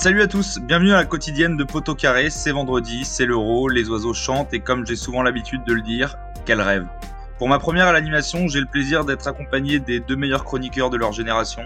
Salut 0.00 0.22
à 0.22 0.28
tous, 0.28 0.60
bienvenue 0.60 0.92
à 0.92 0.98
la 0.98 1.04
quotidienne 1.04 1.56
de 1.56 1.64
Poteau 1.64 1.96
Carré, 1.96 2.30
c'est 2.30 2.52
vendredi, 2.52 3.04
c'est 3.04 3.26
l'euro, 3.26 3.68
les 3.68 3.90
oiseaux 3.90 4.14
chantent 4.14 4.54
et 4.54 4.60
comme 4.60 4.86
j'ai 4.86 4.94
souvent 4.94 5.22
l'habitude 5.22 5.64
de 5.64 5.72
le 5.72 5.82
dire, 5.82 6.14
quel 6.46 6.60
rêve. 6.60 6.86
Pour 7.36 7.48
ma 7.48 7.58
première 7.58 7.88
à 7.88 7.92
l'animation, 7.92 8.46
j'ai 8.46 8.60
le 8.60 8.66
plaisir 8.66 9.04
d'être 9.04 9.26
accompagné 9.26 9.80
des 9.80 9.98
deux 9.98 10.14
meilleurs 10.14 10.44
chroniqueurs 10.44 10.90
de 10.90 10.96
leur 10.96 11.10
génération. 11.10 11.62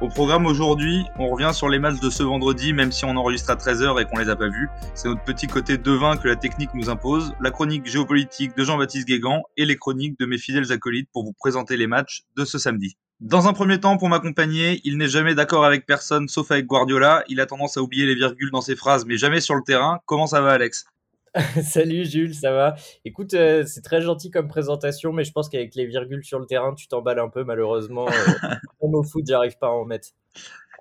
Au 0.00 0.08
programme 0.08 0.46
aujourd'hui, 0.46 1.04
on 1.20 1.28
revient 1.28 1.52
sur 1.54 1.68
les 1.68 1.78
matchs 1.78 2.00
de 2.00 2.10
ce 2.10 2.24
vendredi, 2.24 2.72
même 2.72 2.90
si 2.90 3.04
on 3.04 3.16
enregistre 3.16 3.50
à 3.50 3.54
13h 3.54 4.02
et 4.02 4.06
qu'on 4.06 4.18
les 4.18 4.28
a 4.28 4.34
pas 4.34 4.48
vus. 4.48 4.68
C'est 4.96 5.06
notre 5.06 5.22
petit 5.22 5.46
côté 5.46 5.78
devin 5.78 6.16
que 6.16 6.26
la 6.26 6.34
technique 6.34 6.74
nous 6.74 6.90
impose, 6.90 7.32
la 7.40 7.52
chronique 7.52 7.86
géopolitique 7.86 8.56
de 8.56 8.64
Jean-Baptiste 8.64 9.06
Guégan 9.06 9.44
et 9.56 9.64
les 9.64 9.76
chroniques 9.76 10.18
de 10.18 10.26
mes 10.26 10.38
fidèles 10.38 10.72
acolytes 10.72 11.10
pour 11.12 11.24
vous 11.24 11.32
présenter 11.32 11.76
les 11.76 11.86
matchs 11.86 12.24
de 12.36 12.44
ce 12.44 12.58
samedi. 12.58 12.96
Dans 13.20 13.48
un 13.48 13.52
premier 13.52 13.80
temps, 13.80 13.96
pour 13.96 14.08
m'accompagner, 14.08 14.80
il 14.84 14.96
n'est 14.96 15.08
jamais 15.08 15.34
d'accord 15.34 15.64
avec 15.64 15.86
personne 15.86 16.28
sauf 16.28 16.52
avec 16.52 16.66
Guardiola. 16.66 17.24
Il 17.28 17.40
a 17.40 17.46
tendance 17.46 17.76
à 17.76 17.82
oublier 17.82 18.06
les 18.06 18.14
virgules 18.14 18.52
dans 18.52 18.60
ses 18.60 18.76
phrases, 18.76 19.06
mais 19.06 19.16
jamais 19.16 19.40
sur 19.40 19.56
le 19.56 19.62
terrain. 19.62 19.98
Comment 20.06 20.28
ça 20.28 20.40
va, 20.40 20.52
Alex? 20.52 20.86
Salut 21.64 22.04
Jules, 22.04 22.36
ça 22.36 22.52
va? 22.52 22.76
Écoute, 23.04 23.34
euh, 23.34 23.64
c'est 23.66 23.82
très 23.82 24.02
gentil 24.02 24.30
comme 24.30 24.46
présentation, 24.46 25.12
mais 25.12 25.24
je 25.24 25.32
pense 25.32 25.48
qu'avec 25.48 25.74
les 25.74 25.86
virgules 25.86 26.24
sur 26.24 26.38
le 26.38 26.46
terrain, 26.46 26.74
tu 26.74 26.86
t'emballes 26.86 27.18
un 27.18 27.28
peu, 27.28 27.42
malheureusement. 27.42 28.06
Euh, 28.08 28.54
au 28.80 29.02
foot, 29.02 29.24
j'arrive 29.26 29.58
pas 29.58 29.66
à 29.66 29.70
en 29.70 29.84
mettre. 29.84 30.10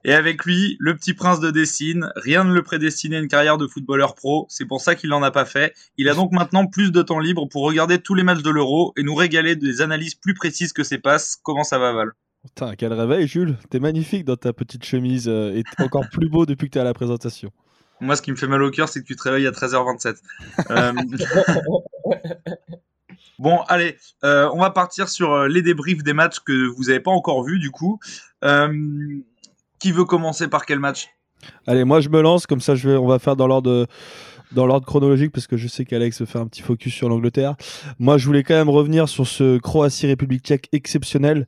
Et 0.03 0.13
avec 0.13 0.45
lui, 0.45 0.77
le 0.79 0.95
petit 0.95 1.15
prince 1.15 1.39
de 1.39 1.49
Dessine, 1.49 2.11
rien 2.17 2.43
ne 2.43 2.53
le 2.53 2.61
prédestinait 2.61 3.17
à 3.17 3.19
une 3.19 3.27
carrière 3.27 3.57
de 3.57 3.65
footballeur 3.65 4.13
pro, 4.13 4.45
c'est 4.47 4.65
pour 4.65 4.79
ça 4.79 4.93
qu'il 4.93 5.09
n'en 5.09 5.23
a 5.23 5.31
pas 5.31 5.45
fait. 5.45 5.73
Il 5.97 6.07
a 6.07 6.13
donc 6.13 6.31
maintenant 6.31 6.67
plus 6.67 6.91
de 6.91 7.01
temps 7.01 7.19
libre 7.19 7.47
pour 7.47 7.63
regarder 7.63 7.97
tous 7.97 8.13
les 8.13 8.21
matchs 8.21 8.43
de 8.43 8.51
l'Euro 8.51 8.93
et 8.95 9.01
nous 9.01 9.15
régaler 9.15 9.55
des 9.55 9.81
analyses 9.81 10.13
plus 10.13 10.35
précises 10.35 10.71
que 10.71 10.83
ses 10.83 10.99
passes. 10.99 11.35
Comment 11.41 11.63
ça 11.63 11.79
va 11.79 11.93
Val? 11.93 12.11
Putain, 12.47 12.75
quel 12.77 12.93
réveil 12.93 13.27
Jules, 13.27 13.57
t'es 13.69 13.79
magnifique 13.79 14.23
dans 14.23 14.37
ta 14.37 14.53
petite 14.53 14.85
chemise 14.85 15.27
euh, 15.27 15.53
et 15.53 15.63
encore 15.83 16.05
plus 16.11 16.29
beau 16.29 16.45
depuis 16.45 16.67
que 16.67 16.73
t'es 16.73 16.79
à 16.79 16.85
la 16.85 16.93
présentation. 16.93 17.51
Moi, 17.99 18.15
ce 18.15 18.21
qui 18.21 18.31
me 18.31 18.37
fait 18.37 18.47
mal 18.47 18.63
au 18.63 18.71
cœur, 18.71 18.87
c'est 18.87 19.01
que 19.01 19.05
tu 19.05 19.17
te 19.17 19.23
réveilles 19.23 19.47
à 19.47 19.51
13h27. 19.51 20.15
Euh, 20.69 20.93
bon, 23.39 23.59
allez, 23.67 23.97
euh, 24.23 24.49
on 24.53 24.59
va 24.59 24.69
partir 24.69 25.09
sur 25.09 25.45
les 25.47 25.61
débriefs 25.61 26.03
des 26.03 26.13
matchs 26.13 26.39
que 26.39 26.67
vous 26.67 26.85
n'avez 26.85 27.01
pas 27.01 27.11
encore 27.11 27.43
vus, 27.43 27.59
du 27.59 27.69
coup. 27.69 27.99
Qui 29.79 29.91
veut 29.91 30.05
commencer 30.05 30.47
par 30.47 30.65
quel 30.65 30.79
match? 30.79 31.09
Allez, 31.65 31.83
moi 31.83 31.99
je 31.99 32.09
me 32.09 32.21
lance, 32.21 32.47
comme 32.47 32.61
ça 32.61 32.75
je 32.75 32.89
vais, 32.89 32.95
on 32.97 33.07
va 33.07 33.19
faire 33.19 33.35
dans 33.35 33.45
l'ordre 33.45 33.87
dans 34.51 34.65
l'ordre 34.65 34.85
chronologique 34.85 35.31
parce 35.31 35.47
que 35.47 35.57
je 35.57 35.67
sais 35.67 35.85
qu'Alex 35.85 36.23
fait 36.25 36.39
un 36.39 36.47
petit 36.47 36.61
focus 36.61 36.93
sur 36.93 37.09
l'Angleterre. 37.09 37.55
Moi, 37.99 38.17
je 38.17 38.25
voulais 38.25 38.43
quand 38.43 38.53
même 38.53 38.69
revenir 38.69 39.09
sur 39.09 39.27
ce 39.27 39.57
Croatie-République 39.57 40.43
tchèque 40.43 40.69
exceptionnel 40.71 41.47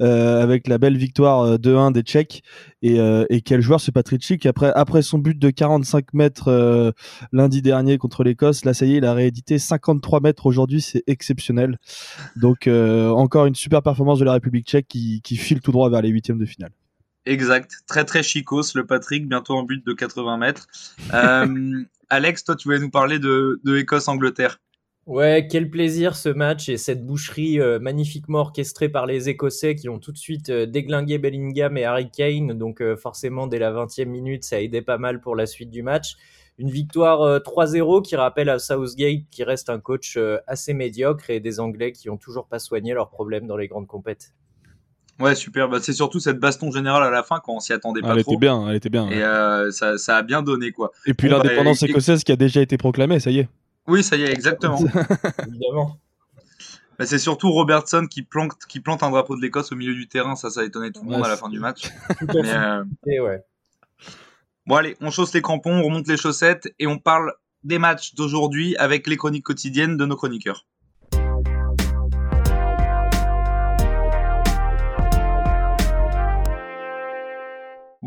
euh, 0.00 0.42
avec 0.42 0.68
la 0.68 0.78
belle 0.78 0.96
victoire 0.96 1.58
2-1 1.58 1.88
euh, 1.88 1.90
des 1.90 2.02
Tchèques. 2.02 2.42
Et, 2.82 2.98
euh, 2.98 3.26
et, 3.28 3.42
quel 3.42 3.60
joueur 3.60 3.80
ce 3.80 3.90
Patrick 3.90 4.46
après, 4.46 4.72
après 4.74 5.02
son 5.02 5.18
but 5.18 5.38
de 5.38 5.50
45 5.50 6.14
mètres 6.14 6.94
lundi 7.32 7.62
dernier 7.62 7.98
contre 7.98 8.24
l'Écosse, 8.24 8.64
là 8.64 8.72
ça 8.72 8.86
y 8.86 8.94
est, 8.94 8.98
il 8.98 9.04
a 9.04 9.12
réédité 9.12 9.58
53 9.58 10.20
mètres 10.20 10.46
aujourd'hui, 10.46 10.80
c'est 10.80 11.02
exceptionnel. 11.06 11.78
Donc 12.36 12.68
encore 12.68 13.46
une 13.46 13.54
super 13.54 13.82
performance 13.82 14.18
de 14.18 14.24
la 14.24 14.32
République 14.32 14.66
tchèque 14.66 14.88
qui, 14.88 15.20
qui 15.22 15.36
file 15.36 15.60
tout 15.60 15.72
droit 15.72 15.90
vers 15.90 16.00
les 16.00 16.08
huitièmes 16.08 16.38
de 16.38 16.46
finale. 16.46 16.70
Exact, 17.26 17.82
très 17.86 18.04
très 18.04 18.22
chicos 18.22 18.74
le 18.74 18.86
Patrick, 18.86 19.28
bientôt 19.28 19.54
en 19.54 19.62
but 19.62 19.84
de 19.86 19.92
80 19.92 20.38
mètres. 20.38 20.66
Euh, 21.12 21.84
Alex, 22.10 22.44
toi 22.44 22.56
tu 22.56 22.68
voulais 22.68 22.80
nous 22.80 22.90
parler 22.90 23.18
de, 23.18 23.60
Écosse-Angleterre. 23.78 24.58
Ouais, 25.06 25.48
quel 25.50 25.70
plaisir 25.70 26.14
ce 26.14 26.28
match 26.28 26.68
et 26.68 26.76
cette 26.76 27.06
boucherie 27.06 27.58
euh, 27.58 27.78
magnifiquement 27.78 28.40
orchestrée 28.40 28.88
par 28.88 29.06
les 29.06 29.28
Écossais 29.28 29.74
qui 29.74 29.88
ont 29.88 29.98
tout 29.98 30.12
de 30.12 30.18
suite 30.18 30.50
euh, 30.50 30.66
déglingué 30.66 31.18
Bellingham 31.18 31.76
et 31.76 31.84
Harry 31.84 32.10
Kane. 32.10 32.52
Donc 32.52 32.82
forcément, 32.96 33.46
dès 33.46 33.58
la 33.58 33.72
20e 33.72 34.04
minute, 34.06 34.44
ça 34.44 34.56
a 34.56 34.58
aidé 34.58 34.82
pas 34.82 34.98
mal 34.98 35.20
pour 35.20 35.36
la 35.36 35.46
suite 35.46 35.70
du 35.70 35.82
match. 35.82 36.16
Une 36.58 36.70
victoire 36.70 37.40
3-0 37.40 38.02
qui 38.02 38.16
rappelle 38.16 38.50
à 38.50 38.58
Southgate 38.58 39.22
qui 39.30 39.44
reste 39.44 39.70
un 39.70 39.80
coach 39.80 40.18
assez 40.46 40.74
médiocre 40.74 41.30
et 41.30 41.40
des 41.40 41.58
Anglais 41.58 41.92
qui 41.92 42.10
ont 42.10 42.18
toujours 42.18 42.46
pas 42.46 42.58
soigné 42.58 42.92
leurs 42.92 43.08
problèmes 43.08 43.46
dans 43.46 43.56
les 43.56 43.66
grandes 43.66 43.86
compétitions. 43.86 44.34
Ouais, 45.20 45.34
super. 45.34 45.68
Bah, 45.68 45.78
c'est 45.82 45.92
surtout 45.92 46.18
cette 46.18 46.38
baston 46.38 46.70
générale 46.70 47.02
à 47.02 47.10
la 47.10 47.22
fin 47.22 47.40
quand 47.44 47.54
on 47.54 47.60
s'y 47.60 47.72
attendait 47.72 48.00
pas 48.00 48.14
elle 48.14 48.22
trop. 48.22 48.32
Était 48.32 48.40
bien, 48.40 48.68
elle 48.68 48.76
était 48.76 48.88
bien. 48.88 49.08
Et 49.10 49.22
euh, 49.22 49.70
ça, 49.70 49.98
ça, 49.98 50.16
a 50.16 50.22
bien 50.22 50.42
donné 50.42 50.72
quoi. 50.72 50.92
Et 51.06 51.14
puis 51.14 51.28
l'indépendance 51.28 51.80
bah, 51.80 51.88
écossaise 51.88 52.24
qui 52.24 52.32
a 52.32 52.36
déjà 52.36 52.60
été 52.60 52.78
proclamée, 52.78 53.20
ça 53.20 53.30
y 53.30 53.40
est. 53.40 53.48
Oui, 53.86 54.02
ça 54.02 54.16
y 54.16 54.22
est, 54.22 54.32
exactement. 54.32 54.78
Évidemment. 55.46 55.98
Bah, 56.98 57.06
c'est 57.06 57.18
surtout 57.18 57.50
Robertson 57.50 58.06
qui 58.10 58.22
plante, 58.22 58.52
qui 58.68 58.80
plante 58.80 59.02
un 59.02 59.10
drapeau 59.10 59.36
de 59.36 59.42
l'Écosse 59.42 59.72
au 59.72 59.76
milieu 59.76 59.94
du 59.94 60.08
terrain. 60.08 60.36
Ça, 60.36 60.50
ça 60.50 60.60
a 60.60 60.64
étonné 60.64 60.90
tout 60.90 61.02
le 61.02 61.10
monde 61.10 61.24
à 61.24 61.28
la 61.28 61.36
fin 61.36 61.48
du 61.48 61.58
match. 61.58 61.90
Mais, 62.34 62.52
euh... 62.54 62.84
ouais. 63.22 63.44
Bon, 64.66 64.76
allez, 64.76 64.96
on 65.00 65.10
chausse 65.10 65.34
les 65.34 65.42
crampons, 65.42 65.72
on 65.72 65.82
remonte 65.82 66.06
les 66.08 66.16
chaussettes 66.16 66.72
et 66.78 66.86
on 66.86 66.98
parle 66.98 67.32
des 67.64 67.78
matchs 67.78 68.14
d'aujourd'hui 68.14 68.76
avec 68.76 69.06
les 69.06 69.16
chroniques 69.16 69.44
quotidiennes 69.44 69.96
de 69.96 70.06
nos 70.06 70.16
chroniqueurs. 70.16 70.66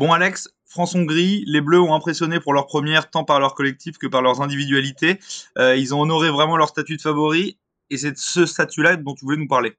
Bon 0.04 0.12
Alex, 0.12 0.50
France-Hongrie, 0.66 1.44
les 1.46 1.62
Bleus 1.62 1.80
ont 1.80 1.94
impressionné 1.94 2.38
pour 2.38 2.52
leur 2.52 2.66
première 2.66 3.08
tant 3.08 3.24
par 3.24 3.40
leur 3.40 3.54
collectif 3.54 3.96
que 3.96 4.06
par 4.06 4.20
leurs 4.20 4.42
individualités. 4.42 5.18
Euh, 5.56 5.76
ils 5.76 5.94
ont 5.94 6.02
honoré 6.02 6.28
vraiment 6.28 6.58
leur 6.58 6.68
statut 6.68 6.98
de 6.98 7.00
favori 7.00 7.58
et 7.88 7.96
c'est 7.96 8.12
de 8.12 8.18
ce 8.18 8.44
statut-là 8.44 8.96
dont 8.96 9.14
tu 9.14 9.24
voulais 9.24 9.38
nous 9.38 9.48
parler. 9.48 9.78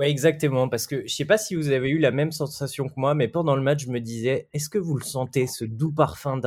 Oui, 0.00 0.06
exactement, 0.06 0.68
parce 0.68 0.88
que 0.88 1.06
je 1.06 1.14
sais 1.14 1.24
pas 1.24 1.38
si 1.38 1.54
vous 1.54 1.68
avez 1.68 1.88
eu 1.88 2.00
la 2.00 2.10
même 2.10 2.32
sensation 2.32 2.88
que 2.88 2.94
moi, 2.96 3.14
mais 3.14 3.28
pendant 3.28 3.54
le 3.54 3.62
match, 3.62 3.84
je 3.84 3.92
me 3.92 4.00
disais, 4.00 4.48
est-ce 4.54 4.68
que 4.68 4.78
vous 4.78 4.98
le 4.98 5.04
sentez, 5.04 5.46
ce 5.46 5.64
doux 5.64 5.92
parfum 5.92 6.40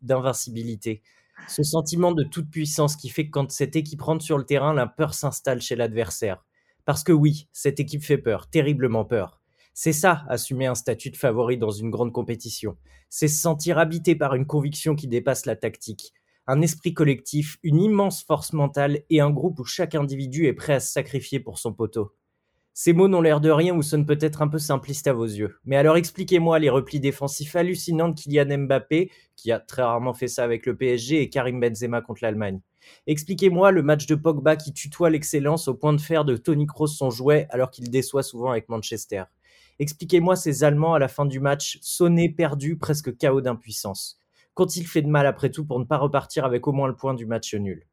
d'invincibilité, 0.00 1.02
ce 1.46 1.62
sentiment 1.62 2.12
de 2.12 2.24
toute 2.24 2.48
puissance 2.48 2.96
qui 2.96 3.10
fait 3.10 3.26
que 3.26 3.32
quand 3.32 3.50
cette 3.50 3.76
équipe 3.76 4.00
rentre 4.00 4.24
sur 4.24 4.38
le 4.38 4.44
terrain, 4.44 4.72
la 4.72 4.86
peur 4.86 5.12
s'installe 5.12 5.60
chez 5.60 5.76
l'adversaire. 5.76 6.42
Parce 6.86 7.04
que 7.04 7.12
oui, 7.12 7.48
cette 7.52 7.80
équipe 7.80 8.02
fait 8.02 8.16
peur, 8.16 8.48
terriblement 8.48 9.04
peur. 9.04 9.39
C'est 9.72 9.92
ça, 9.92 10.24
assumer 10.28 10.66
un 10.66 10.74
statut 10.74 11.10
de 11.10 11.16
favori 11.16 11.56
dans 11.56 11.70
une 11.70 11.90
grande 11.90 12.12
compétition. 12.12 12.76
C'est 13.08 13.28
se 13.28 13.40
sentir 13.40 13.78
habité 13.78 14.14
par 14.14 14.34
une 14.34 14.46
conviction 14.46 14.94
qui 14.94 15.08
dépasse 15.08 15.46
la 15.46 15.56
tactique. 15.56 16.12
Un 16.46 16.60
esprit 16.60 16.94
collectif, 16.94 17.58
une 17.62 17.80
immense 17.80 18.22
force 18.24 18.52
mentale 18.52 19.02
et 19.08 19.20
un 19.20 19.30
groupe 19.30 19.60
où 19.60 19.64
chaque 19.64 19.94
individu 19.94 20.46
est 20.46 20.52
prêt 20.52 20.74
à 20.74 20.80
se 20.80 20.92
sacrifier 20.92 21.40
pour 21.40 21.58
son 21.58 21.72
poteau. 21.72 22.12
Ces 22.72 22.92
mots 22.92 23.08
n'ont 23.08 23.20
l'air 23.20 23.40
de 23.40 23.50
rien 23.50 23.74
ou 23.74 23.82
sonnent 23.82 24.06
peut-être 24.06 24.42
un 24.42 24.48
peu 24.48 24.58
simplistes 24.58 25.06
à 25.06 25.12
vos 25.12 25.26
yeux. 25.26 25.58
Mais 25.64 25.76
alors 25.76 25.96
expliquez-moi 25.96 26.58
les 26.58 26.70
replis 26.70 27.00
défensifs 27.00 27.54
hallucinants 27.56 28.08
de 28.08 28.14
Kylian 28.14 28.58
Mbappé, 28.58 29.10
qui 29.36 29.52
a 29.52 29.60
très 29.60 29.82
rarement 29.82 30.14
fait 30.14 30.28
ça 30.28 30.44
avec 30.44 30.66
le 30.66 30.76
PSG, 30.76 31.20
et 31.20 31.28
Karim 31.28 31.60
Benzema 31.60 32.00
contre 32.00 32.20
l'Allemagne. 32.22 32.60
Expliquez-moi 33.06 33.70
le 33.70 33.82
match 33.82 34.06
de 34.06 34.14
Pogba 34.14 34.56
qui 34.56 34.72
tutoie 34.72 35.10
l'excellence 35.10 35.68
au 35.68 35.74
point 35.74 35.92
de 35.92 36.00
faire 36.00 36.24
de 36.24 36.36
Tony 36.36 36.66
Kroos 36.66 36.86
son 36.86 37.10
jouet 37.10 37.46
alors 37.50 37.70
qu'il 37.70 37.90
déçoit 37.90 38.22
souvent 38.22 38.50
avec 38.50 38.68
Manchester. 38.68 39.24
Expliquez-moi 39.80 40.36
ces 40.36 40.62
Allemands 40.62 40.92
à 40.92 40.98
la 40.98 41.08
fin 41.08 41.24
du 41.24 41.40
match, 41.40 41.78
sonnés, 41.80 42.28
perdus, 42.28 42.76
presque 42.76 43.16
chaos 43.16 43.40
d'impuissance. 43.40 44.18
Qu'ont-ils 44.52 44.86
fait 44.86 45.00
de 45.00 45.08
mal 45.08 45.26
après 45.26 45.48
tout 45.48 45.64
pour 45.64 45.78
ne 45.78 45.86
pas 45.86 45.96
repartir 45.96 46.44
avec 46.44 46.68
au 46.68 46.72
moins 46.72 46.86
le 46.86 46.94
point 46.94 47.14
du 47.14 47.24
match 47.24 47.54
nul 47.54 47.86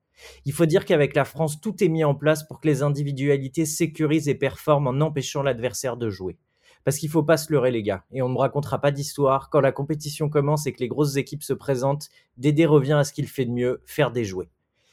Il 0.44 0.52
faut 0.52 0.66
dire 0.66 0.84
qu'avec 0.84 1.16
la 1.16 1.24
France, 1.24 1.62
tout 1.62 1.82
est 1.82 1.88
mis 1.88 2.04
en 2.04 2.14
place 2.14 2.46
pour 2.46 2.60
que 2.60 2.68
les 2.68 2.84
individualités 2.84 3.66
sécurisent 3.66 4.28
et 4.28 4.36
performent 4.36 4.88
en 4.88 5.00
empêchant 5.00 5.44
l'adversaire 5.44 5.96
de 5.96 6.10
jouer. 6.10 6.38
Parce 6.84 6.98
qu'il 6.98 7.08
faut 7.08 7.24
pas 7.24 7.38
se 7.38 7.54
leurrer 7.54 7.72
les 7.72 7.84
gars, 7.84 8.04
et 8.12 8.22
on 8.22 8.28
ne 8.28 8.38
racontera 8.38 8.82
pas 8.82 8.92
d'histoire, 8.92 9.50
quand 9.50 9.62
la 9.62 9.72
compétition 9.72 10.28
commence 10.28 10.68
et 10.68 10.74
que 10.74 10.82
les 10.82 10.90
grosses 10.90 11.16
équipes 11.16 11.44
se 11.44 11.54
présentent, 11.54 12.10
Dédé 12.36 12.66
revient 12.66 12.98
à 13.00 13.06
ce 13.06 13.14
qu'il 13.14 13.30
fait 13.30 13.46
de 13.46 13.52
mieux, 13.52 13.82
faire 13.86 14.12
des 14.12 14.26
jouets. 14.26 14.50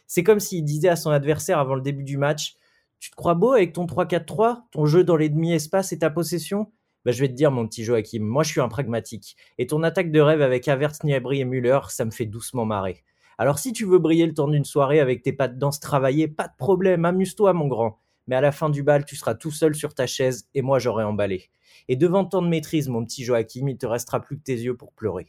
C'est 0.07 0.23
comme 0.23 0.39
s'il 0.39 0.63
disait 0.65 0.91
à 0.91 0.97
son 0.97 1.11
adversaire 1.11 1.59
avant 1.59 1.75
le 1.75 1.83
début 1.83 2.05
du 2.05 2.19
match 2.19 2.55
Tu 3.01 3.11
te 3.11 3.17
crois 3.17 3.35
beau 3.35 3.53
avec 3.53 3.73
ton 3.73 3.87
3-4-3, 3.87 4.69
ton 4.71 4.87
jeu 4.87 5.03
dans 5.03 5.17
les 5.17 5.29
demi-espaces 5.29 5.93
et 5.93 5.99
ta 5.99 6.09
possession? 6.09 6.71
Bah, 7.05 7.13
je 7.13 7.21
vais 7.21 7.29
te 7.29 7.35
dire, 7.35 7.51
mon 7.51 7.67
petit 7.67 7.85
Joachim, 7.85 8.21
moi 8.21 8.43
je 8.43 8.51
suis 8.51 8.61
un 8.61 8.69
pragmatique. 8.69 9.37
Et 9.59 9.67
ton 9.67 9.83
attaque 9.83 10.11
de 10.11 10.21
rêve 10.21 10.43
avec 10.43 10.69
Havertz, 10.69 11.05
Niabri 11.05 11.41
et 11.41 11.45
Müller, 11.45 11.81
ça 11.89 12.05
me 12.05 12.11
fait 12.11 12.27
doucement 12.27 12.65
marrer. 12.65 13.05
Alors 13.37 13.59
si 13.59 13.73
tu 13.73 13.85
veux 13.85 13.99
briller 13.99 14.27
le 14.27 14.35
temps 14.35 14.49
d'une 14.49 14.65
soirée 14.65 15.01
avec 15.01 15.23
tes 15.23 15.33
pas 15.33 15.49
de 15.49 15.59
danse 15.59 15.81
travaillées, 15.81 16.29
pas 16.29 16.47
de 16.47 16.57
problème, 16.57 17.05
amuse-toi 17.05 17.53
mon 17.53 17.67
grand. 17.67 17.99
Mais 18.27 18.37
à 18.37 18.41
la 18.41 18.53
fin 18.53 18.71
du 18.71 18.83
bal, 18.83 19.05
tu 19.05 19.17
seras 19.17 19.35
tout 19.35 19.51
seul 19.51 19.75
sur 19.75 19.95
ta 19.95 20.07
chaise 20.07 20.49
et 20.55 20.63
moi 20.63 20.79
j'aurai 20.79 21.05
emballé. 21.05 21.51
Et 21.89 21.97
devant 21.97 22.25
tant 22.25 22.41
de 22.41 22.49
maîtrise, 22.49 22.89
mon 22.89 23.05
petit 23.05 23.25
Joachim, 23.25 23.69
il 23.69 23.77
te 23.77 23.87
restera 23.87 24.21
plus 24.21 24.39
que 24.39 24.45
tes 24.45 24.57
yeux 24.57 24.77
pour 24.77 24.93
pleurer. 24.93 25.29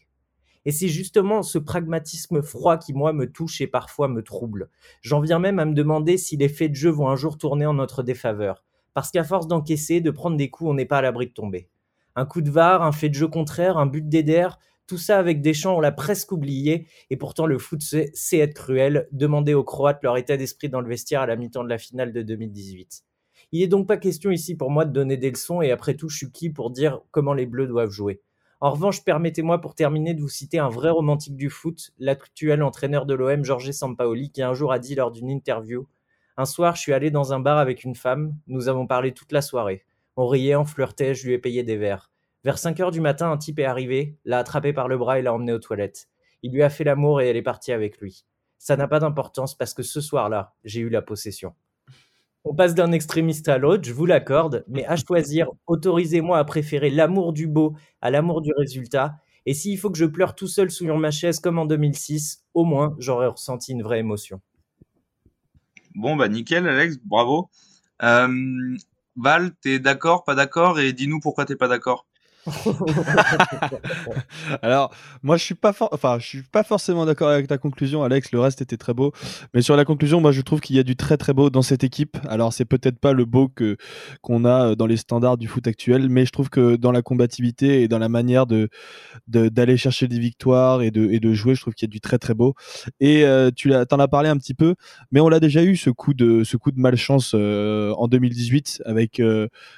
Et 0.63 0.71
c'est 0.71 0.87
justement 0.87 1.43
ce 1.43 1.59
pragmatisme 1.59 2.41
froid 2.41 2.77
qui, 2.77 2.93
moi, 2.93 3.13
me 3.13 3.31
touche 3.31 3.61
et 3.61 3.67
parfois 3.67 4.07
me 4.07 4.23
trouble. 4.23 4.69
J'en 5.01 5.19
viens 5.19 5.37
même 5.37 5.59
à 5.59 5.65
me 5.65 5.75
demander 5.75 6.17
si 6.17 6.37
les 6.37 6.49
faits 6.49 6.71
de 6.71 6.75
jeu 6.75 6.89
vont 6.89 7.09
un 7.09 7.15
jour 7.15 7.37
tourner 7.37 7.67
en 7.67 7.75
notre 7.75 8.01
défaveur 8.01 8.63
parce 8.95 9.11
qu'à 9.11 9.25
force 9.25 9.47
d'encaisser, 9.47 10.01
de 10.01 10.09
prendre 10.09 10.37
des 10.37 10.49
coups, 10.49 10.71
on 10.71 10.73
n'est 10.73 10.85
pas 10.85 10.97
à 10.97 11.01
l'abri 11.01 11.27
de 11.27 11.33
tomber. 11.33 11.69
Un 12.15 12.25
coup 12.25 12.41
de 12.41 12.49
VAR, 12.49 12.81
un 12.81 12.93
fait 12.93 13.09
de 13.09 13.13
jeu 13.13 13.27
contraire, 13.27 13.77
un 13.77 13.85
but 13.85 14.07
d'Eder, 14.07 14.47
tout 14.87 14.97
ça 14.97 15.19
avec 15.19 15.41
des 15.41 15.53
champs, 15.53 15.75
on 15.75 15.81
l'a 15.81 15.91
presque 15.91 16.31
oublié, 16.31 16.87
et 17.09 17.17
pourtant 17.17 17.45
le 17.45 17.59
foot 17.59 17.81
c'est 17.81 18.37
être 18.37 18.53
cruel. 18.53 19.09
Demandez 19.11 19.53
aux 19.53 19.65
Croates 19.65 20.01
leur 20.01 20.15
état 20.15 20.37
d'esprit 20.37 20.69
dans 20.69 20.79
le 20.79 20.87
vestiaire 20.87 21.21
à 21.21 21.25
la 21.25 21.35
mi-temps 21.35 21.65
de 21.65 21.69
la 21.69 21.77
finale 21.77 22.13
de 22.13 22.21
2018. 22.21 23.03
Il 23.51 23.59
n'est 23.59 23.67
donc 23.67 23.85
pas 23.85 23.97
question 23.97 24.31
ici 24.31 24.55
pour 24.55 24.71
moi 24.71 24.85
de 24.85 24.93
donner 24.93 25.17
des 25.17 25.29
leçons, 25.29 25.61
et 25.61 25.71
après 25.71 25.95
tout, 25.95 26.07
je 26.07 26.15
suis 26.15 26.31
qui 26.31 26.49
pour 26.49 26.71
dire 26.71 27.01
comment 27.11 27.33
les 27.33 27.45
Bleus 27.45 27.67
doivent 27.67 27.89
jouer. 27.89 28.21
En 28.61 28.71
revanche, 28.71 29.03
permettez-moi 29.03 29.59
pour 29.59 29.75
terminer 29.75 30.13
de 30.13 30.21
vous 30.21 30.29
citer 30.29 30.57
un 30.57 30.69
vrai 30.69 30.89
romantique 30.89 31.35
du 31.35 31.49
foot, 31.49 31.91
l'actuel 31.99 32.63
entraîneur 32.63 33.05
de 33.05 33.13
l'OM, 33.13 33.43
Jorge 33.43 33.71
Sampaoli, 33.71 34.31
qui 34.31 34.41
un 34.41 34.53
jour 34.53 34.71
a 34.71 34.79
dit 34.79 34.95
lors 34.95 35.11
d'une 35.11 35.29
interview 35.29 35.85
Un 36.37 36.45
soir, 36.45 36.75
je 36.75 36.81
suis 36.81 36.91
allé 36.91 37.11
dans 37.11 37.33
un 37.33 37.39
bar 37.39 37.57
avec 37.57 37.85
une 37.85 37.95
femme, 37.95 38.35
nous 38.47 38.67
avons 38.67 38.87
parlé 38.87 39.13
toute 39.13 39.31
la 39.31 39.41
soirée. 39.41 39.85
On 40.17 40.27
riait, 40.27 40.55
on 40.55 40.65
flirtait, 40.65 41.15
je 41.15 41.27
lui 41.27 41.33
ai 41.33 41.37
payé 41.37 41.63
des 41.63 41.77
verres. 41.77 42.11
Vers 42.43 42.57
5 42.57 42.79
heures 42.81 42.91
du 42.91 42.99
matin, 42.99 43.31
un 43.31 43.37
type 43.37 43.59
est 43.59 43.65
arrivé, 43.65 44.17
l'a 44.25 44.39
attrapé 44.39 44.73
par 44.73 44.87
le 44.87 44.97
bras 44.97 45.17
et 45.17 45.21
l'a 45.21 45.33
emmené 45.33 45.53
aux 45.53 45.59
toilettes. 45.59 46.09
Il 46.43 46.51
lui 46.51 46.61
a 46.61 46.69
fait 46.69 46.83
l'amour 46.83 47.21
et 47.21 47.29
elle 47.29 47.37
est 47.37 47.41
partie 47.41 47.71
avec 47.71 47.99
lui. 47.99 48.25
Ça 48.57 48.75
n'a 48.75 48.87
pas 48.87 48.99
d'importance 48.99 49.55
parce 49.55 49.73
que 49.73 49.81
ce 49.81 50.01
soir-là, 50.01 50.53
j'ai 50.63 50.81
eu 50.81 50.89
la 50.89 51.01
possession. 51.01 51.53
On 52.43 52.53
passe 52.53 52.75
d'un 52.75 52.91
extrémiste 52.91 53.47
à 53.47 53.57
l'autre, 53.57 53.85
je 53.85 53.93
vous 53.93 54.05
l'accorde, 54.05 54.65
mais 54.67 54.85
à 54.85 54.95
choisir, 54.97 55.47
autorisez-moi 55.67 56.37
à 56.37 56.43
préférer 56.43 56.91
l'amour 56.91 57.33
du 57.33 57.47
beau 57.47 57.75
à 58.01 58.11
l'amour 58.11 58.41
du 58.41 58.51
résultat. 58.55 59.15
Et 59.47 59.53
s'il 59.53 59.79
faut 59.79 59.89
que 59.89 59.97
je 59.97 60.05
pleure 60.05 60.35
tout 60.35 60.47
seul 60.47 60.69
sous 60.69 60.85
ma 60.85 61.11
chaise 61.11 61.39
comme 61.39 61.57
en 61.57 61.65
2006, 61.65 62.43
au 62.53 62.65
moins 62.65 62.95
j'aurais 62.99 63.27
ressenti 63.27 63.71
une 63.71 63.83
vraie 63.83 63.99
émotion. 63.99 64.41
Bon, 65.95 66.15
bah 66.15 66.27
nickel, 66.27 66.67
Alex, 66.67 66.97
bravo. 67.03 67.49
Euh, 68.03 68.77
Val, 69.15 69.55
t'es 69.61 69.79
d'accord, 69.79 70.23
pas 70.25 70.35
d'accord 70.35 70.79
Et 70.79 70.93
dis-nous 70.93 71.19
pourquoi 71.19 71.45
t'es 71.45 71.55
pas 71.55 71.67
d'accord. 71.67 72.05
Alors, 74.61 74.93
moi, 75.23 75.37
je 75.37 75.43
suis 75.43 75.55
pas, 75.55 75.73
enfin, 75.91 76.19
je 76.19 76.25
suis 76.25 76.43
pas 76.43 76.63
forcément 76.63 77.05
d'accord 77.05 77.29
avec 77.29 77.47
ta 77.47 77.57
conclusion, 77.57 78.03
Alex. 78.03 78.31
Le 78.31 78.39
reste 78.39 78.61
était 78.61 78.77
très 78.77 78.93
beau, 78.93 79.11
mais 79.53 79.61
sur 79.61 79.75
la 79.75 79.85
conclusion, 79.85 80.21
moi, 80.21 80.31
je 80.31 80.41
trouve 80.41 80.61
qu'il 80.61 80.75
y 80.75 80.79
a 80.79 80.83
du 80.83 80.95
très 80.95 81.17
très 81.17 81.33
beau 81.33 81.49
dans 81.49 81.63
cette 81.63 81.83
équipe. 81.83 82.17
Alors, 82.27 82.53
c'est 82.53 82.65
peut-être 82.65 82.99
pas 82.99 83.13
le 83.13 83.25
beau 83.25 83.47
que 83.47 83.77
qu'on 84.21 84.45
a 84.45 84.71
euh, 84.71 84.75
dans 84.75 84.85
les 84.85 84.97
standards 84.97 85.37
du 85.37 85.47
foot 85.47 85.67
actuel, 85.67 86.09
mais 86.09 86.25
je 86.25 86.31
trouve 86.31 86.49
que 86.49 86.75
dans 86.75 86.91
la 86.91 87.01
combativité 87.01 87.81
et 87.81 87.87
dans 87.87 87.99
la 87.99 88.09
manière 88.09 88.45
de 88.45 88.69
d'aller 89.27 89.77
chercher 89.77 90.07
des 90.07 90.19
victoires 90.19 90.81
et 90.81 90.91
de 90.91 91.09
et 91.09 91.19
de 91.19 91.33
jouer, 91.33 91.55
je 91.55 91.61
trouve 91.61 91.73
qu'il 91.73 91.87
y 91.87 91.91
a 91.91 91.93
du 91.93 92.01
très 92.01 92.19
très 92.19 92.33
beau. 92.33 92.53
Et 92.99 93.25
euh, 93.25 93.49
tu 93.55 93.69
l'as, 93.69 93.85
t'en 93.85 93.99
as 93.99 94.07
parlé 94.07 94.29
un 94.29 94.37
petit 94.37 94.53
peu, 94.53 94.75
mais 95.11 95.19
on 95.19 95.29
l'a 95.29 95.39
déjà 95.39 95.63
eu 95.63 95.75
ce 95.75 95.89
coup 95.89 96.13
de 96.13 96.43
ce 96.43 96.57
coup 96.57 96.71
de 96.71 96.79
malchance 96.79 97.31
euh, 97.33 97.91
en 97.93 98.07
2018 98.07 98.83
avec 98.85 99.21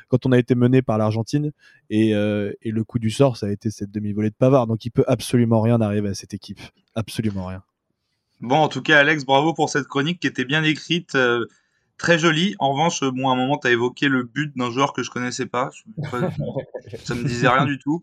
quand 0.09 0.25
on 0.25 0.31
a 0.31 0.37
été 0.37 0.55
mené 0.55 0.81
par 0.81 0.97
l'Argentine 0.97 1.51
et 1.89 2.13
et 2.61 2.71
le 2.71 2.83
coup 2.83 2.99
du 2.99 3.09
sort, 3.09 3.37
ça 3.37 3.47
a 3.47 3.49
été 3.49 3.69
cette 3.71 3.91
demi-volée 3.91 4.29
de 4.29 4.35
Pavard. 4.35 4.67
Donc 4.67 4.85
il 4.85 4.91
peut 4.91 5.05
absolument 5.07 5.61
rien 5.61 5.81
arriver 5.81 6.09
à 6.09 6.13
cette 6.13 6.33
équipe. 6.33 6.59
Absolument 6.95 7.45
rien. 7.45 7.63
Bon, 8.41 8.57
en 8.57 8.67
tout 8.67 8.81
cas, 8.81 8.99
Alex, 8.99 9.25
bravo 9.25 9.53
pour 9.53 9.69
cette 9.69 9.87
chronique 9.87 10.19
qui 10.19 10.27
était 10.27 10.45
bien 10.45 10.63
écrite, 10.63 11.15
euh, 11.15 11.45
très 11.97 12.19
jolie. 12.19 12.55
En 12.59 12.71
revanche, 12.71 13.03
bon, 13.03 13.29
à 13.29 13.33
un 13.33 13.35
moment, 13.35 13.57
tu 13.57 13.67
as 13.67 13.71
évoqué 13.71 14.07
le 14.07 14.23
but 14.23 14.55
d'un 14.55 14.69
joueur 14.71 14.93
que 14.93 15.01
je 15.03 15.09
connaissais 15.09 15.47
pas. 15.47 15.69
ça 17.03 17.15
me 17.15 17.23
disait 17.23 17.47
rien 17.47 17.65
du 17.65 17.79
tout. 17.79 18.01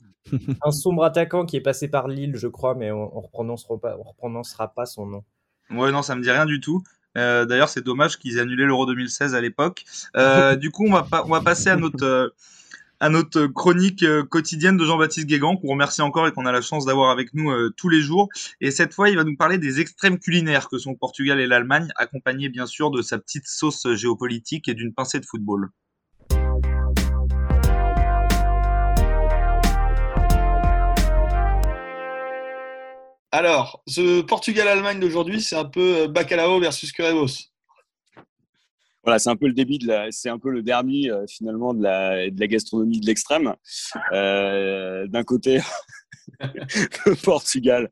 Un 0.64 0.70
sombre 0.70 1.04
attaquant 1.04 1.46
qui 1.46 1.56
est 1.56 1.60
passé 1.60 1.88
par 1.88 2.08
Lille, 2.08 2.36
je 2.36 2.48
crois, 2.48 2.74
mais 2.74 2.90
on, 2.90 3.04
ne 3.04 3.20
reprononcera 3.20 3.78
pas, 3.78 3.94
reprononcera 3.94 4.68
pas 4.68 4.86
son 4.86 5.06
nom. 5.06 5.24
Ouais, 5.70 5.92
non, 5.92 6.02
ça 6.02 6.16
me 6.16 6.22
dit 6.22 6.30
rien 6.30 6.46
du 6.46 6.60
tout. 6.60 6.82
Euh, 7.16 7.44
d'ailleurs, 7.44 7.68
c'est 7.68 7.84
dommage 7.84 8.18
qu'ils 8.18 8.38
aient 8.38 8.40
annulé 8.40 8.64
l'Euro 8.64 8.86
2016 8.86 9.34
à 9.34 9.40
l'époque. 9.40 9.84
Euh, 10.16 10.56
du 10.56 10.70
coup, 10.70 10.86
on 10.86 10.92
va, 10.92 11.06
on 11.24 11.28
va 11.28 11.40
passer 11.40 11.68
à 11.68 11.76
notre 11.76 12.34
à 13.04 13.10
notre 13.10 13.48
chronique 13.48 14.02
euh, 14.02 14.24
quotidienne 14.24 14.78
de 14.78 14.84
Jean-Baptiste 14.86 15.26
Guégan, 15.26 15.58
qu'on 15.58 15.68
remercie 15.68 16.00
encore 16.00 16.26
et 16.26 16.32
qu'on 16.32 16.46
a 16.46 16.52
la 16.52 16.62
chance 16.62 16.86
d'avoir 16.86 17.10
avec 17.10 17.34
nous 17.34 17.50
euh, 17.50 17.68
tous 17.76 17.90
les 17.90 18.00
jours. 18.00 18.30
Et 18.62 18.70
cette 18.70 18.94
fois, 18.94 19.10
il 19.10 19.16
va 19.16 19.24
nous 19.24 19.36
parler 19.36 19.58
des 19.58 19.78
extrêmes 19.78 20.18
culinaires 20.18 20.70
que 20.70 20.78
sont 20.78 20.94
Portugal 20.94 21.38
et 21.38 21.46
l'Allemagne, 21.46 21.88
accompagnés 21.96 22.48
bien 22.48 22.64
sûr 22.64 22.90
de 22.90 23.02
sa 23.02 23.18
petite 23.18 23.46
sauce 23.46 23.86
géopolitique 23.92 24.70
et 24.70 24.74
d'une 24.74 24.94
pincée 24.94 25.20
de 25.20 25.26
football. 25.26 25.68
Alors, 33.32 33.82
ce 33.86 34.22
Portugal-Allemagne 34.22 35.00
d'aujourd'hui, 35.00 35.42
c'est 35.42 35.56
un 35.56 35.66
peu 35.66 36.04
euh, 36.04 36.08
Bacalao 36.08 36.58
versus 36.58 36.90
Cuervos 36.90 37.53
voilà, 39.04 39.18
c'est 39.18 39.30
un 39.30 39.36
peu 39.36 39.46
le 39.46 39.52
débit 39.52 39.78
de 39.78 39.86
la, 39.86 40.10
c'est 40.10 40.30
un 40.30 40.38
peu 40.38 40.50
le 40.50 40.62
dernier 40.62 41.10
euh, 41.10 41.26
finalement 41.28 41.74
de 41.74 41.82
la, 41.82 42.30
de 42.30 42.40
la 42.40 42.46
gastronomie 42.46 43.00
de 43.00 43.06
l'extrême. 43.06 43.54
Euh, 44.12 45.06
d'un 45.06 45.24
côté, 45.24 45.60
le 46.40 47.14
Portugal 47.22 47.90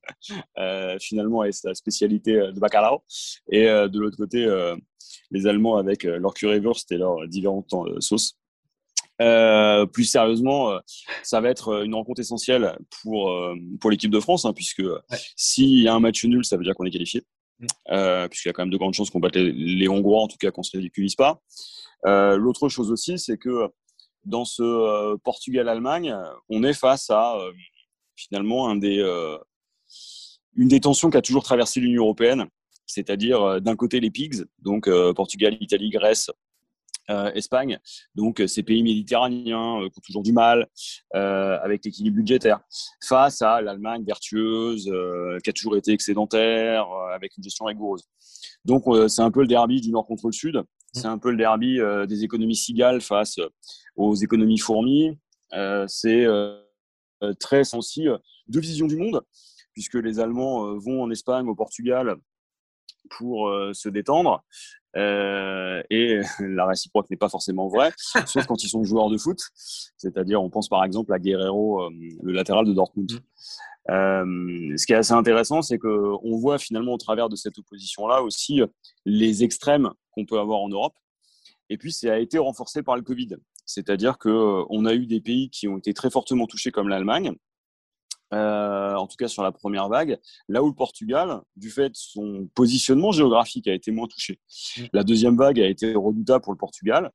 euh, 0.58 0.96
finalement 1.00 1.44
est 1.44 1.52
sa 1.52 1.74
spécialité 1.74 2.32
de 2.32 2.58
bacalao, 2.58 3.02
et 3.50 3.66
de 3.66 3.98
l'autre 3.98 4.16
côté, 4.16 4.46
les 5.30 5.46
Allemands 5.46 5.76
avec 5.76 6.04
leur 6.04 6.32
currywurst 6.32 6.90
et 6.92 6.96
leurs 6.96 7.28
différentes 7.28 7.74
sauces. 8.00 8.38
plus 9.18 10.04
sérieusement, 10.04 10.78
ça 11.22 11.40
va 11.40 11.50
être 11.50 11.84
une 11.84 11.94
rencontre 11.94 12.20
essentielle 12.20 12.76
pour, 13.02 13.38
pour 13.80 13.90
l'équipe 13.90 14.10
de 14.10 14.20
France, 14.20 14.46
hein, 14.46 14.52
puisque 14.54 14.82
s'il 15.36 15.82
y 15.82 15.88
a 15.88 15.94
un 15.94 16.00
match 16.00 16.24
nul, 16.24 16.44
ça 16.44 16.56
veut 16.56 16.64
dire 16.64 16.74
qu'on 16.74 16.84
est 16.84 16.90
qualifié. 16.90 17.22
Euh, 17.90 18.28
puisqu'il 18.28 18.48
y 18.48 18.50
a 18.50 18.52
quand 18.52 18.62
même 18.62 18.70
de 18.70 18.76
grandes 18.76 18.94
chances 18.94 19.10
qu'on 19.10 19.20
batte 19.20 19.36
les, 19.36 19.88
Hongrois, 19.88 20.22
en 20.22 20.28
tout 20.28 20.36
cas 20.38 20.50
qu'on 20.50 20.62
ne 20.62 20.66
se 20.66 20.76
ridiculise 20.76 21.14
pas. 21.14 21.40
Euh, 22.06 22.36
l'autre 22.36 22.68
chose 22.68 22.90
aussi, 22.90 23.18
c'est 23.18 23.36
que 23.36 23.68
dans 24.24 24.44
ce 24.44 24.62
euh, 24.62 25.16
Portugal-Allemagne, 25.24 26.16
on 26.48 26.62
est 26.62 26.74
face 26.74 27.10
à 27.10 27.36
finalement 28.16 28.70
une 28.70 28.80
des 30.68 30.80
tensions 30.80 31.10
qui 31.10 31.16
a 31.16 31.22
toujours 31.22 31.42
traversé 31.42 31.80
l'Union 31.80 32.04
européenne, 32.04 32.46
c'est-à-dire 32.86 33.60
d'un 33.60 33.76
côté 33.76 34.00
les 34.00 34.10
pigs, 34.10 34.44
donc 34.58 34.88
Portugal, 35.14 35.56
Italie, 35.60 35.90
Grèce, 35.90 36.30
Espagne. 37.08 37.78
Donc, 38.14 38.40
euh, 38.40 38.46
ces 38.46 38.62
pays 38.62 38.82
méditerranéens 38.82 39.80
euh, 39.80 39.86
ont 39.86 40.00
toujours 40.04 40.22
du 40.22 40.32
mal 40.32 40.68
avec 41.12 41.84
l'équilibre 41.84 42.16
budgétaire, 42.16 42.60
face 43.04 43.42
à 43.42 43.60
l'Allemagne 43.60 44.04
vertueuse, 44.04 44.90
qui 45.42 45.50
a 45.50 45.52
toujours 45.52 45.76
été 45.76 45.92
excédentaire, 45.92 46.86
avec 47.14 47.36
une 47.36 47.44
gestion 47.44 47.66
rigoureuse. 47.66 48.04
Donc, 48.64 48.84
c'est 49.08 49.22
un 49.22 49.30
peu 49.30 49.40
le 49.40 49.46
derby 49.46 49.80
du 49.80 49.90
nord 49.90 50.06
contre 50.06 50.26
le 50.26 50.32
sud. 50.32 50.62
C'est 50.92 51.06
un 51.06 51.18
peu 51.18 51.30
le 51.30 51.36
derby 51.36 51.80
des 52.08 52.24
économies 52.24 52.56
cigales 52.56 53.00
face 53.00 53.36
aux 53.96 54.14
économies 54.14 54.58
fourmis. 54.58 55.18
c'est 55.86 56.26
très 57.40 57.64
sensible 57.64 58.18
de 58.48 58.60
vision 58.60 58.86
du 58.86 58.96
monde, 58.96 59.20
puisque 59.72 59.94
les 59.94 60.20
Allemands 60.20 60.76
vont 60.78 61.02
en 61.02 61.10
Espagne, 61.10 61.48
au 61.48 61.54
Portugal, 61.54 62.16
pour 63.10 63.50
se 63.72 63.88
détendre 63.88 64.42
euh, 64.96 65.82
et 65.90 66.20
la 66.40 66.66
réciproque 66.66 67.08
n'est 67.10 67.16
pas 67.16 67.28
forcément 67.28 67.68
vraie, 67.68 67.92
sauf 68.26 68.46
quand 68.46 68.62
ils 68.62 68.68
sont 68.68 68.84
joueurs 68.84 69.10
de 69.10 69.16
foot. 69.16 69.38
C'est-à-dire, 69.96 70.42
on 70.42 70.50
pense 70.50 70.68
par 70.68 70.84
exemple 70.84 71.12
à 71.12 71.18
Guerrero, 71.18 71.82
euh, 71.82 71.90
le 72.22 72.32
latéral 72.32 72.66
de 72.66 72.72
Dortmund. 72.72 73.12
Mm. 73.12 73.18
Euh, 73.90 74.76
ce 74.76 74.86
qui 74.86 74.92
est 74.92 74.96
assez 74.96 75.12
intéressant, 75.12 75.62
c'est 75.62 75.78
qu'on 75.78 76.36
voit 76.36 76.58
finalement 76.58 76.92
au 76.92 76.98
travers 76.98 77.28
de 77.28 77.36
cette 77.36 77.58
opposition-là 77.58 78.22
aussi 78.22 78.60
les 79.04 79.42
extrêmes 79.42 79.90
qu'on 80.12 80.24
peut 80.24 80.38
avoir 80.38 80.60
en 80.60 80.68
Europe. 80.68 80.94
Et 81.68 81.78
puis, 81.78 81.92
ça 81.92 82.12
a 82.12 82.18
été 82.18 82.38
renforcé 82.38 82.82
par 82.82 82.96
le 82.96 83.02
Covid. 83.02 83.30
C'est-à-dire 83.64 84.18
qu'on 84.18 84.84
a 84.84 84.94
eu 84.94 85.06
des 85.06 85.20
pays 85.20 85.48
qui 85.50 85.66
ont 85.68 85.78
été 85.78 85.94
très 85.94 86.10
fortement 86.10 86.46
touchés 86.46 86.70
comme 86.70 86.88
l'Allemagne, 86.88 87.32
euh, 88.32 88.94
en 88.94 89.06
tout 89.06 89.16
cas 89.16 89.28
sur 89.28 89.42
la 89.42 89.52
première 89.52 89.88
vague, 89.88 90.18
là 90.48 90.62
où 90.62 90.68
le 90.68 90.74
Portugal, 90.74 91.40
du 91.56 91.70
fait 91.70 91.90
de 91.90 91.96
son 91.96 92.48
positionnement 92.54 93.12
géographique, 93.12 93.68
a 93.68 93.74
été 93.74 93.90
moins 93.90 94.06
touché. 94.06 94.38
Mm. 94.76 94.82
La 94.92 95.04
deuxième 95.04 95.36
vague 95.36 95.60
a 95.60 95.66
été 95.66 95.94
redoutable 95.94 96.42
pour 96.42 96.52
le 96.52 96.58
Portugal, 96.58 97.10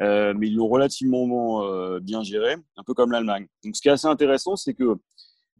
euh, 0.00 0.34
mais 0.36 0.48
ils 0.48 0.56
l'ont 0.56 0.68
relativement 0.68 1.64
euh, 1.64 2.00
bien 2.00 2.22
géré, 2.22 2.56
un 2.76 2.82
peu 2.84 2.94
comme 2.94 3.12
l'Allemagne. 3.12 3.46
Donc 3.64 3.76
ce 3.76 3.82
qui 3.82 3.88
est 3.88 3.92
assez 3.92 4.08
intéressant, 4.08 4.56
c'est 4.56 4.74
que 4.74 4.96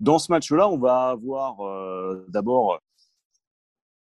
dans 0.01 0.19
ce 0.19 0.31
match-là, 0.31 0.69
on 0.69 0.79
va 0.79 1.09
avoir 1.09 1.57
d'abord 2.29 2.79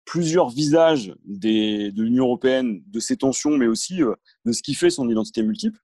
plusieurs 0.04 0.50
visages 0.50 1.14
des, 1.26 1.92
de 1.92 2.02
l'Union 2.02 2.26
européenne, 2.26 2.82
de 2.88 3.00
ses 3.00 3.18
tensions, 3.18 3.52
mais 3.52 3.68
aussi 3.68 4.00
de 4.46 4.52
ce 4.52 4.64
qui 4.64 4.74
fait 4.74 4.90
son 4.90 5.08
identité 5.10 5.44
multiple. 5.44 5.80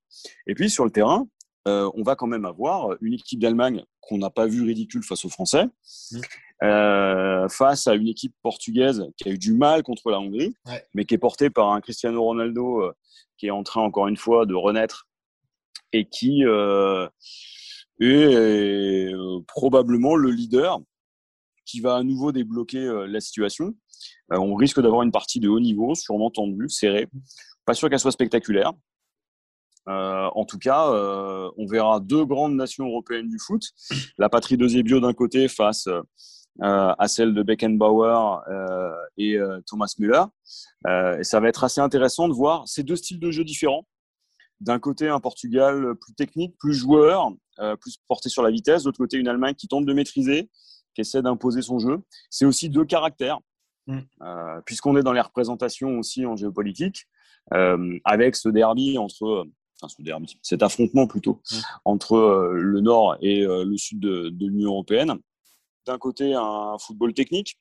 Et 0.47 0.55
puis 0.55 0.71
sur 0.71 0.85
le 0.85 0.91
terrain, 0.91 1.27
euh, 1.67 1.91
on 1.93 2.01
va 2.01 2.15
quand 2.15 2.27
même 2.27 2.45
avoir 2.45 2.95
une 3.01 3.13
équipe 3.13 3.39
d'Allemagne 3.39 3.83
qu'on 3.99 4.17
n'a 4.17 4.31
pas 4.31 4.47
vu 4.47 4.63
ridicule 4.63 5.03
face 5.03 5.25
aux 5.25 5.29
Français, 5.29 5.65
mmh. 5.65 6.19
euh, 6.63 7.47
face 7.49 7.85
à 7.85 7.93
une 7.93 8.07
équipe 8.07 8.33
portugaise 8.41 9.05
qui 9.17 9.29
a 9.29 9.31
eu 9.31 9.37
du 9.37 9.53
mal 9.53 9.83
contre 9.83 10.09
la 10.09 10.19
Hongrie, 10.19 10.55
mais 10.95 11.05
qui 11.05 11.13
est 11.13 11.19
portée 11.19 11.51
par 11.51 11.71
un 11.71 11.81
Cristiano 11.81 12.23
Ronaldo 12.23 12.81
euh, 12.81 12.93
qui 13.37 13.47
est 13.47 13.51
en 13.51 13.61
train 13.63 13.81
encore 13.81 14.07
une 14.07 14.17
fois 14.17 14.47
de 14.47 14.55
renaître 14.55 15.07
et 15.93 16.05
qui 16.05 16.43
est 17.99 19.13
probablement 19.47 20.15
le 20.15 20.31
leader 20.31 20.79
qui 21.65 21.79
va 21.79 21.97
à 21.97 22.03
nouveau 22.03 22.31
débloquer 22.31 23.05
la 23.07 23.19
situation. 23.19 23.75
on 24.29 24.55
risque 24.55 24.81
d'avoir 24.81 25.03
une 25.03 25.11
partie 25.11 25.39
de 25.39 25.49
haut 25.49 25.59
niveau, 25.59 25.93
sûrement 25.95 26.31
tendue, 26.31 26.69
serrée. 26.69 27.07
Pas 27.65 27.73
sûr 27.73 27.89
qu'elle 27.89 27.99
soit 27.99 28.11
spectaculaire, 28.11 28.73
euh, 29.89 30.29
en 30.35 30.45
tout 30.45 30.59
cas, 30.59 30.91
euh, 30.91 31.49
on 31.57 31.65
verra 31.65 31.99
deux 31.99 32.25
grandes 32.25 32.55
nations 32.55 32.85
européennes 32.85 33.29
du 33.29 33.39
foot. 33.39 33.63
La 34.17 34.29
patrie 34.29 34.57
de 34.57 34.67
Zebio 34.67 34.99
d'un 34.99 35.13
côté 35.13 35.47
face 35.47 35.87
euh, 35.87 36.01
à 36.59 37.07
celle 37.07 37.33
de 37.33 37.43
Beckenbauer 37.43 38.41
et 39.17 39.37
Thomas 39.65 39.93
Müller. 39.97 40.23
et 41.19 41.23
ça 41.23 41.39
va 41.39 41.47
être 41.47 41.63
assez 41.63 41.81
intéressant 41.81 42.27
de 42.27 42.33
voir 42.33 42.67
ces 42.67 42.83
deux 42.83 42.95
styles 42.95 43.19
de 43.19 43.31
jeu 43.31 43.43
différents, 43.43 43.87
d'un 44.59 44.77
côté 44.77 45.07
un 45.07 45.19
Portugal 45.19 45.95
plus 45.95 46.13
technique, 46.13 46.55
plus 46.59 46.73
joueur, 46.73 47.31
plus 47.79 47.97
porté 48.07 48.29
sur 48.29 48.43
la 48.43 48.51
vitesse. 48.51 48.83
D'autre 48.83 48.97
côté 48.97 49.17
une 49.17 49.27
Allemagne 49.27 49.55
qui 49.55 49.67
tente 49.67 49.85
de 49.85 49.93
maîtriser, 49.93 50.49
qui 50.93 51.01
essaie 51.01 51.21
d'imposer 51.21 51.61
son 51.61 51.79
jeu. 51.79 52.01
C'est 52.29 52.45
aussi 52.45 52.69
deux 52.69 52.85
caractères, 52.85 53.39
mm. 53.87 54.01
puisqu'on 54.65 54.97
est 54.97 55.03
dans 55.03 55.13
les 55.13 55.21
représentations 55.21 55.97
aussi 55.97 56.25
en 56.25 56.35
géopolitique, 56.35 57.07
avec 57.49 58.35
ce 58.35 58.49
derby 58.49 58.97
entre 58.97 59.47
Enfin, 59.81 59.93
ce 59.97 60.01
derby, 60.03 60.37
cet 60.41 60.61
affrontement 60.61 61.07
plutôt 61.07 61.41
mm. 61.51 61.55
entre 61.85 62.51
le 62.53 62.81
nord 62.81 63.17
et 63.21 63.41
le 63.41 63.77
sud 63.77 63.99
de, 63.99 64.29
de 64.29 64.45
l'Union 64.45 64.71
européenne. 64.71 65.15
D'un 65.87 65.97
côté, 65.97 66.35
un 66.35 66.77
football 66.77 67.13
technique, 67.13 67.57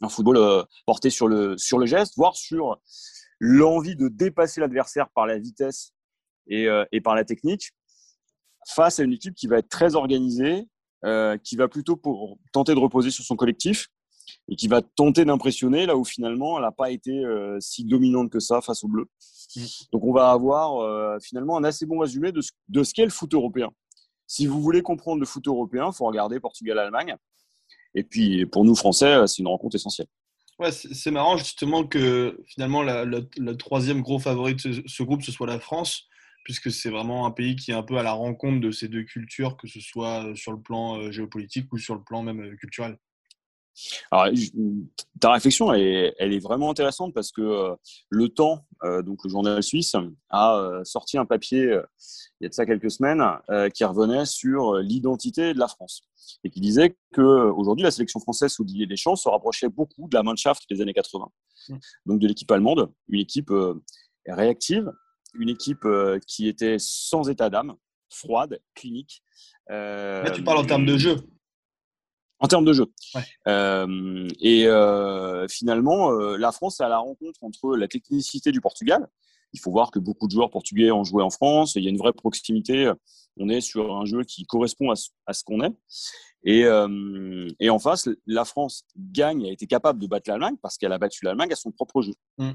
un 0.00 0.08
football 0.08 0.66
porté 0.86 1.10
sur 1.10 1.28
le, 1.28 1.56
sur 1.56 1.78
le 1.78 1.86
geste, 1.86 2.14
voire 2.16 2.34
sur 2.34 2.80
l'envie 3.44 3.96
de 3.96 4.06
dépasser 4.06 4.60
l'adversaire 4.60 5.08
par 5.10 5.26
la 5.26 5.36
vitesse 5.36 5.92
et, 6.46 6.68
euh, 6.68 6.84
et, 6.92 7.00
par 7.00 7.16
la 7.16 7.24
technique, 7.24 7.72
face 8.68 9.00
à 9.00 9.02
une 9.02 9.12
équipe 9.12 9.34
qui 9.34 9.48
va 9.48 9.58
être 9.58 9.68
très 9.68 9.96
organisée, 9.96 10.68
euh, 11.04 11.36
qui 11.38 11.56
va 11.56 11.66
plutôt 11.66 11.96
pour 11.96 12.38
tenter 12.52 12.72
de 12.72 12.78
reposer 12.78 13.10
sur 13.10 13.24
son 13.24 13.34
collectif 13.34 13.88
et 14.48 14.56
qui 14.56 14.68
va 14.68 14.82
tenter 14.82 15.24
d'impressionner 15.24 15.86
là 15.86 15.96
où 15.96 16.04
finalement 16.04 16.58
elle 16.58 16.64
n'a 16.64 16.72
pas 16.72 16.90
été 16.90 17.24
euh, 17.24 17.58
si 17.60 17.84
dominante 17.84 18.30
que 18.30 18.40
ça 18.40 18.60
face 18.60 18.84
au 18.84 18.88
bleu. 18.88 19.06
Mm. 19.56 19.60
Donc 19.92 20.04
on 20.04 20.12
va 20.12 20.30
avoir 20.30 21.20
finalement 21.20 21.56
un 21.56 21.64
assez 21.64 21.86
bon 21.86 21.98
résumé 21.98 22.32
de 22.32 22.40
ce, 22.40 22.50
de 22.68 22.82
ce 22.82 22.94
qu'est 22.94 23.04
le 23.04 23.10
foot 23.10 23.32
européen. 23.34 23.70
Si 24.26 24.46
vous 24.46 24.60
voulez 24.60 24.82
comprendre 24.82 25.20
le 25.20 25.26
foot 25.26 25.46
européen, 25.46 25.90
il 25.92 25.94
faut 25.94 26.06
regarder 26.06 26.40
Portugal-Allemagne. 26.40 27.16
Et 27.94 28.02
puis 28.02 28.46
pour 28.46 28.64
nous 28.64 28.74
Français, 28.74 29.26
c'est 29.26 29.40
une 29.40 29.48
rencontre 29.48 29.76
essentielle. 29.76 30.08
Ouais, 30.58 30.70
c'est 30.70 31.10
marrant 31.10 31.36
justement 31.36 31.84
que 31.84 32.38
finalement 32.46 32.82
le 32.82 33.52
troisième 33.56 34.02
gros 34.02 34.18
favori 34.18 34.54
de 34.54 34.82
ce, 34.86 35.02
groupe, 35.02 35.22
ce 35.22 35.32
soit 35.32 35.46
la 35.46 35.58
France, 35.58 36.08
puisque 36.44 36.70
c'est 36.70 36.90
vraiment 36.90 37.26
un 37.26 37.30
pays 37.30 37.56
qui 37.56 37.70
est 37.70 37.74
un 37.74 37.82
peu 37.82 37.98
à 37.98 38.02
la 38.02 38.12
rencontre 38.12 38.60
de 38.60 38.70
ces 38.70 38.88
deux 38.88 39.02
cultures, 39.02 39.56
que 39.56 39.66
ce 39.66 39.80
soit 39.80 40.24
euh, 40.24 40.34
sur 40.34 40.52
le 40.52 40.60
plan 40.60 40.98
euh, 40.98 41.10
géopolitique 41.10 41.72
ou 41.72 41.78
sur 41.78 41.94
le 41.94 42.02
plan 42.02 42.22
même 42.22 42.40
euh, 42.40 42.56
culturel. 42.56 42.98
Alors, 44.10 44.32
ta 45.20 45.32
réflexion, 45.32 45.72
elle 45.72 46.14
est, 46.18 46.38
vraiment 46.42 46.70
intéressante 46.70 47.14
parce 47.14 47.32
que 47.32 47.74
Le 48.10 48.28
Temps, 48.28 48.66
donc 48.82 49.24
le 49.24 49.30
journal 49.30 49.62
suisse, 49.62 49.96
a 50.30 50.80
sorti 50.84 51.18
un 51.18 51.24
papier 51.24 51.80
il 52.40 52.44
y 52.44 52.46
a 52.46 52.48
de 52.48 52.54
ça 52.54 52.66
quelques 52.66 52.90
semaines 52.90 53.22
qui 53.74 53.84
revenait 53.84 54.26
sur 54.26 54.76
l'identité 54.76 55.54
de 55.54 55.58
la 55.58 55.68
France 55.68 56.02
et 56.44 56.50
qui 56.50 56.60
disait 56.60 56.96
qu'aujourd'hui, 57.14 57.84
la 57.84 57.90
sélection 57.90 58.20
française 58.20 58.52
sous 58.52 58.64
Didier 58.64 58.86
Deschamps 58.86 59.16
se 59.16 59.28
rapprochait 59.28 59.68
beaucoup 59.68 60.08
de 60.08 60.14
la 60.14 60.22
Mannschaft 60.22 60.64
des 60.70 60.80
années 60.80 60.92
80. 60.92 61.28
Mm. 61.68 61.76
Donc 62.06 62.20
de 62.20 62.28
l'équipe 62.28 62.50
allemande, 62.50 62.92
une 63.08 63.20
équipe 63.20 63.50
euh, 63.50 63.82
réactive, 64.26 64.90
une 65.34 65.48
équipe 65.48 65.84
euh, 65.84 66.18
qui 66.26 66.48
était 66.48 66.76
sans 66.78 67.28
état 67.28 67.50
d'âme, 67.50 67.74
froide, 68.10 68.60
clinique. 68.74 69.22
Là, 69.68 70.30
tu 70.30 70.42
parles 70.42 70.58
en 70.58 70.66
termes 70.66 70.86
de 70.86 70.98
jeu. 70.98 71.16
En 72.42 72.48
termes 72.48 72.64
de 72.64 72.72
jeu. 72.72 72.86
et 73.46 74.66
finalement, 75.48 76.10
la 76.10 76.52
France 76.52 76.80
est 76.80 76.84
à 76.84 76.88
la 76.88 76.98
rencontre 76.98 77.42
entre 77.42 77.76
la 77.76 77.88
technicité 77.88 78.52
du 78.52 78.60
Portugal. 78.60 79.08
Il 79.54 79.60
faut 79.60 79.70
voir 79.70 79.90
que 79.90 79.98
beaucoup 79.98 80.26
de 80.26 80.32
joueurs 80.32 80.50
portugais 80.50 80.90
ont 80.90 81.04
joué 81.04 81.22
en 81.22 81.30
France. 81.30 81.74
Il 81.76 81.84
y 81.84 81.86
a 81.86 81.90
une 81.90 81.98
vraie 81.98 82.12
proximité 82.12 82.90
on 83.36 83.48
est 83.48 83.60
sur 83.60 83.96
un 83.96 84.04
jeu 84.04 84.24
qui 84.24 84.44
correspond 84.44 84.90
à 84.90 85.32
ce, 85.32 85.44
qu'on 85.44 85.62
est. 85.62 85.72
Euh, 86.46 87.48
et, 87.60 87.70
en 87.70 87.78
face, 87.78 88.08
la 88.26 88.44
France 88.44 88.84
gagne, 88.96 89.46
a 89.46 89.50
été 89.50 89.66
capable 89.66 90.00
de 90.00 90.06
battre 90.06 90.28
l'Allemagne 90.28 90.56
parce 90.60 90.76
qu'elle 90.76 90.92
a 90.92 90.98
battu 90.98 91.24
l'Allemagne 91.24 91.52
à 91.52 91.56
son 91.56 91.70
propre 91.70 92.02
jeu. 92.02 92.14
Mm. 92.38 92.52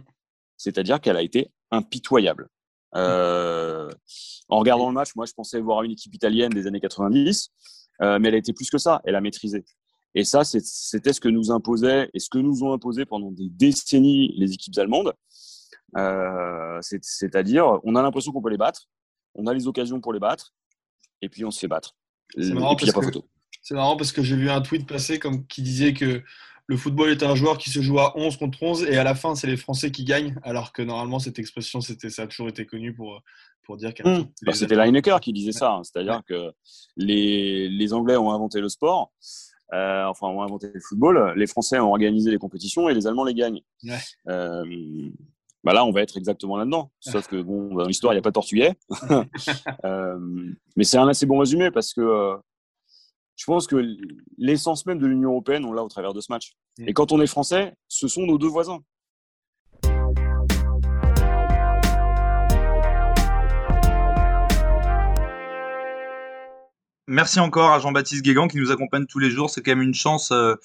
C'est-à-dire 0.58 1.00
qu'elle 1.00 1.18
a 1.18 1.22
été 1.22 1.52
impitoyable. 1.72 2.50
Euh, 2.96 3.90
en 4.50 4.60
regardant 4.60 4.88
le 4.88 4.94
match, 4.94 5.16
moi, 5.16 5.26
je 5.26 5.34
pensais 5.34 5.60
voir 5.60 5.84
une 5.84 5.92
équipe 5.92 6.14
italienne 6.14 6.52
des 6.52 6.68
années 6.68 6.80
90, 6.80 7.50
euh, 8.02 8.20
mais 8.20 8.30
elle 8.30 8.36
a 8.36 8.38
été 8.38 8.54
plus 8.54 8.70
que 8.70 8.78
ça. 8.78 9.02
Elle 9.06 9.16
a 9.16 9.22
maîtrisé. 9.22 9.66
Et 10.18 10.24
ça, 10.24 10.44
c'était 10.44 11.14
ce 11.14 11.22
que 11.22 11.30
nous 11.30 11.52
imposait 11.52 12.10
et 12.12 12.20
ce 12.20 12.28
que 12.28 12.40
nous 12.40 12.64
ont 12.64 12.74
imposé 12.74 13.06
pendant 13.06 13.30
des 13.30 13.50
décennies 13.50 14.34
les 14.36 14.52
équipes 14.52 14.76
allemandes. 14.80 15.14
C'est-à-dire, 16.82 17.80
on 17.84 17.96
a 17.96 18.02
l'impression 18.02 18.32
qu'on 18.32 18.42
peut 18.42 18.50
les 18.50 18.58
battre, 18.58 18.90
on 19.36 19.46
a 19.46 19.54
les 19.54 19.68
occasions 19.68 20.02
pour 20.02 20.14
les 20.14 20.20
battre, 20.20 20.56
et 21.22 21.30
puis 21.30 21.46
on 21.46 21.52
se 21.52 21.60
fait 21.60 21.68
battre. 21.68 21.96
C'est 22.36 22.56
marrant, 23.76 23.96
parce 23.96 24.12
que 24.12 24.24
j'ai 24.24 24.36
vu 24.36 24.50
un 24.50 24.62
tweet 24.62 24.88
passer 24.88 25.20
comme, 25.20 25.46
qui 25.46 25.62
disait 25.62 25.94
que 25.94 26.24
le 26.66 26.78
football 26.78 27.12
est 27.12 27.22
un 27.22 27.36
joueur 27.36 27.60
qui 27.60 27.70
se 27.70 27.84
joue 27.84 28.00
à 28.00 28.18
11 28.18 28.38
contre 28.38 28.64
11 28.64 28.86
et 28.86 28.98
à 28.98 29.04
la 29.04 29.14
fin, 29.14 29.36
c'est 29.36 29.46
les 29.46 29.56
Français 29.56 29.92
qui 29.92 30.04
gagnent, 30.04 30.36
alors 30.42 30.74
que 30.74 30.82
normalement, 30.82 31.20
cette 31.20 31.38
expression, 31.38 31.80
c'était, 31.80 32.10
ça 32.10 32.24
a 32.24 32.28
toujours 32.28 32.50
été 32.50 32.66
connu 32.66 32.92
pour, 32.92 33.22
pour 33.62 33.78
dire 33.78 33.94
que. 33.94 34.02
Mmh. 34.02 34.32
Bah, 34.42 34.54
c'était 34.54 34.76
Lineker 34.76 35.20
qui 35.20 35.32
disait 35.32 35.52
ça, 35.52 35.74
hein. 35.74 35.84
c'est-à-dire 35.84 36.24
que 36.28 36.52
les, 36.96 37.70
les, 37.70 37.94
Anglais 37.94 38.18
ont 38.18 38.32
inventé 38.32 38.62
le 38.62 38.70
sport, 38.70 39.12
euh, 39.74 40.06
enfin, 40.06 40.28
ont 40.28 40.42
inventé 40.42 40.70
le 40.74 40.80
football, 40.80 41.34
les 41.36 41.48
Français 41.48 41.80
ont 41.80 41.90
organisé 41.90 42.32
les 42.32 42.38
compétitions 42.38 42.90
et 42.90 42.94
les 42.94 43.08
Allemands 43.08 43.26
les 43.26 43.34
gagnent. 43.34 43.62
Euh, 44.28 44.64
bah 45.64 45.74
là, 45.74 45.84
on 45.84 45.92
va 45.92 46.02
être 46.02 46.16
exactement 46.16 46.56
là-dedans. 46.56 46.92
Sauf 47.02 47.28
que, 47.28 47.42
bon, 47.42 47.76
dans 47.76 47.86
l'histoire, 47.86 48.14
il 48.14 48.16
n'y 48.16 48.20
a 48.20 48.22
pas 48.22 48.30
de 48.30 48.36
portugais. 48.36 48.76
Euh, 49.86 50.18
mais 50.76 50.84
c'est 50.84 50.98
un 50.98 51.08
assez 51.08 51.26
bon 51.26 51.38
résumé 51.40 51.72
parce 51.72 51.94
que 51.94 52.02
euh, 52.02 52.36
je 53.36 53.46
pense 53.46 53.68
que 53.68 53.76
l'essence 54.38 54.86
même 54.86 55.00
de 55.00 55.06
l'Union 55.06 55.32
européenne, 55.32 55.66
on 55.66 55.72
l'a 55.72 55.84
au 55.84 55.88
travers 55.88 56.14
de 56.14 56.22
ce 56.22 56.32
match. 56.32 56.54
Mm. 56.78 56.90
Et 56.90 56.94
quand 56.94 57.12
on 57.12 57.22
est 57.22 57.28
français, 57.28 57.74
ce 57.88 58.08
sont 58.08 58.26
nos 58.26 58.38
deux 58.38 58.48
voisins. 58.48 58.80
Merci 67.08 67.40
encore 67.40 67.72
à 67.72 67.80
Jean-Baptiste 67.80 68.22
Guégan 68.22 68.50
qui 68.50 68.58
nous 68.58 68.72
accompagne 68.72 69.06
tous 69.06 69.20
les 69.20 69.32
jours. 69.32 69.50
C'est 69.50 69.62
quand 69.62 69.72
même 69.72 69.82
une 69.82 69.94
chance 69.94 70.32
euh, 70.32 70.56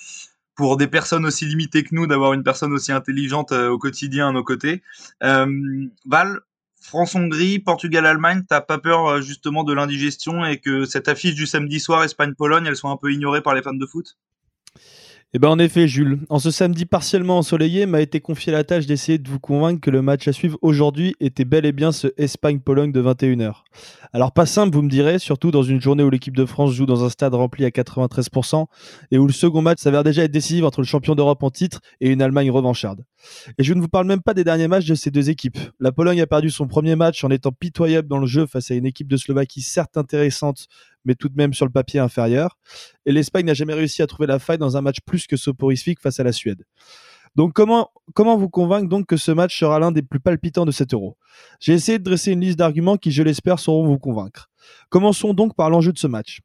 pour 0.57 0.77
des 0.77 0.89
personnes 0.89 1.25
aussi 1.25 1.47
limitées 1.47 1.85
que 1.85 1.95
nous 1.95 2.09
d'avoir 2.09 2.33
une 2.33 2.43
personne 2.43 2.73
aussi 2.73 2.91
intelligente 2.91 3.53
euh, 3.53 3.71
au 3.71 3.79
quotidien 3.79 4.29
à 4.29 4.33
nos 4.33 4.43
côtés. 4.43 4.83
Euh, 5.23 5.87
Val, 6.05 6.41
France-Hongrie, 6.81 7.61
Portugal-Allemagne, 7.61 8.43
t'as 8.49 8.61
pas 8.61 8.79
peur 8.79 9.23
justement 9.23 9.63
de 9.63 9.73
l'indigestion 9.73 10.45
et 10.45 10.59
que 10.59 10.85
cette 10.85 11.07
affiche 11.07 11.37
du 11.37 11.47
samedi 11.47 11.79
soir 11.79 12.03
Espagne-Pologne, 12.03 12.67
elle 12.67 12.77
soit 12.77 12.91
un 12.91 12.97
peu 12.97 13.13
ignorée 13.13 13.41
par 13.41 13.55
les 13.55 13.63
fans 13.63 13.73
de 13.73 13.87
foot? 13.87 14.17
Eh 15.35 15.39
ben 15.39 15.49
en 15.49 15.59
effet, 15.59 15.89
Jules, 15.89 16.19
en 16.29 16.39
ce 16.39 16.51
samedi 16.51 16.85
partiellement 16.85 17.39
ensoleillé, 17.39 17.87
m'a 17.87 18.03
été 18.03 18.21
confiée 18.21 18.53
la 18.53 18.65
tâche 18.65 18.85
d'essayer 18.85 19.17
de 19.17 19.27
vous 19.31 19.41
convaincre 19.41 19.81
que 19.81 19.89
le 19.91 20.03
match 20.03 20.29
à 20.29 20.33
suivre 20.35 20.59
aujourd'hui 20.61 21.15
était 21.21 21.47
bel 21.47 21.65
et 21.65 21.73
bien 21.73 21.91
ce 21.91 22.09
Espagne-Pologne 22.19 22.93
de 22.93 23.01
21h. 23.01 23.63
Alors 24.13 24.33
pas 24.33 24.45
simple, 24.45 24.77
vous 24.77 24.83
me 24.83 24.91
direz, 24.91 25.19
surtout 25.19 25.51
dans 25.51 25.63
une 25.63 25.81
journée 25.81 26.03
où 26.03 26.11
l'équipe 26.11 26.37
de 26.37 26.45
France 26.45 26.73
joue 26.73 26.85
dans 26.85 27.03
un 27.03 27.09
stade 27.09 27.33
rempli 27.33 27.65
à 27.65 27.71
93% 27.71 28.67
et 29.11 29.17
où 29.17 29.27
le 29.27 29.33
second 29.33 29.63
match 29.63 29.79
s'avère 29.81 30.05
déjà 30.05 30.25
être 30.25 30.31
décisif 30.31 30.65
entre 30.65 30.83
le 30.83 30.87
champion 30.87 31.15
d'Europe 31.15 31.43
en 31.43 31.51
titre 31.51 31.81
et 32.03 32.11
une 32.11 32.21
Allemagne 32.21 32.51
revancharde. 32.51 33.07
Et 33.57 33.65
je 33.65 33.73
ne 33.73 33.81
vous 33.81 33.89
parle 33.89 34.07
même 34.07 34.21
pas 34.21 34.35
des 34.35 34.45
derniers 34.45 34.69
matchs 34.69 34.85
de 34.85 34.95
ces 34.95 35.11
deux 35.11 35.31
équipes. 35.31 35.59
La 35.81 35.93
Pologne 35.93 36.21
a 36.21 36.27
perdu 36.27 36.51
son 36.51 36.67
premier 36.67 36.95
match 36.95 37.25
en 37.25 37.31
étant 37.31 37.53
pitoyable 37.53 38.07
dans 38.07 38.19
le 38.19 38.27
jeu 38.27 38.45
face 38.45 38.71
à 38.71 38.75
une 38.75 38.85
équipe 38.85 39.09
de 39.09 39.17
Slovaquie 39.17 39.63
certes 39.63 39.97
intéressante, 39.97 40.67
mais 41.05 41.15
tout 41.15 41.29
de 41.29 41.37
même 41.37 41.55
sur 41.55 41.67
le 41.67 41.73
papier 41.73 42.01
inférieur. 42.01 42.59
Et 43.07 43.13
l'Espagne 43.13 43.47
n'a 43.47 43.55
jamais 43.55 43.75
réussi 43.75 44.03
à 44.03 44.07
trouver 44.07 44.27
la 44.27 44.39
faille 44.39 44.59
dans 44.59 44.77
un 44.77 44.81
match 44.81 44.99
plus 45.05 45.27
que 45.27 45.37
soporifique 45.37 46.01
face 46.01 46.21
à 46.21 46.25
la 46.25 46.33
Suède. 46.33 46.65
Donc 47.35 47.55
comment, 47.55 47.91
comment 48.15 48.37
vous 48.37 48.51
convaincre 48.51 48.89
donc 48.89 49.07
que 49.07 49.17
ce 49.17 49.33
match 49.33 49.59
sera 49.59 49.79
l'un 49.79 49.91
des 49.91 50.03
plus 50.03 50.21
palpitants 50.21 50.67
de 50.67 50.71
cet 50.71 50.93
euro? 50.93 51.17
J'ai 51.61 51.73
essayé 51.73 51.99
de 51.99 52.05
dresser 52.05 52.33
une 52.33 52.41
liste 52.41 52.59
d'arguments 52.59 52.99
qui, 52.99 53.11
je 53.11 53.23
l'espère, 53.23 53.59
sauront 53.59 53.87
vous 53.87 53.99
convaincre. 53.99 54.51
Commençons 54.91 55.33
donc 55.33 55.55
par 55.57 55.71
l'enjeu 55.71 55.93
de 55.93 55.99
ce 55.99 56.07
match. 56.07 56.41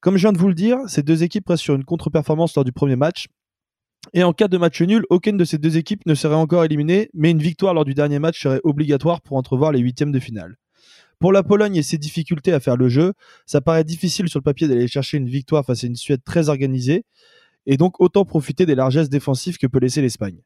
Comme 0.00 0.16
je 0.16 0.22
viens 0.22 0.32
de 0.32 0.38
vous 0.38 0.48
le 0.48 0.54
dire, 0.54 0.78
ces 0.88 1.02
deux 1.02 1.22
équipes 1.22 1.48
restent 1.48 1.62
sur 1.62 1.74
une 1.74 1.84
contre-performance 1.84 2.54
lors 2.56 2.64
du 2.64 2.72
premier 2.72 2.96
match. 2.96 3.26
Et 4.14 4.22
en 4.22 4.32
cas 4.32 4.48
de 4.48 4.58
match 4.58 4.80
nul, 4.82 5.04
aucune 5.10 5.36
de 5.36 5.44
ces 5.44 5.58
deux 5.58 5.76
équipes 5.76 6.06
ne 6.06 6.14
serait 6.14 6.34
encore 6.34 6.64
éliminée, 6.64 7.08
mais 7.14 7.30
une 7.30 7.42
victoire 7.42 7.74
lors 7.74 7.84
du 7.84 7.94
dernier 7.94 8.18
match 8.18 8.40
serait 8.40 8.60
obligatoire 8.62 9.20
pour 9.20 9.36
entrevoir 9.36 9.72
les 9.72 9.80
huitièmes 9.80 10.12
de 10.12 10.20
finale. 10.20 10.56
Pour 11.18 11.32
la 11.32 11.42
Pologne 11.42 11.76
et 11.76 11.82
ses 11.82 11.98
difficultés 11.98 12.52
à 12.52 12.60
faire 12.60 12.76
le 12.76 12.88
jeu, 12.88 13.14
ça 13.46 13.60
paraît 13.60 13.84
difficile 13.84 14.28
sur 14.28 14.38
le 14.38 14.44
papier 14.44 14.68
d'aller 14.68 14.86
chercher 14.86 15.16
une 15.16 15.28
victoire 15.28 15.64
face 15.64 15.84
à 15.84 15.86
une 15.86 15.96
Suède 15.96 16.20
très 16.24 16.48
organisée, 16.48 17.04
et 17.66 17.76
donc 17.76 18.00
autant 18.00 18.24
profiter 18.24 18.66
des 18.66 18.74
largesses 18.74 19.08
défensives 19.08 19.58
que 19.58 19.66
peut 19.66 19.80
laisser 19.80 20.02
l'Espagne. 20.02 20.40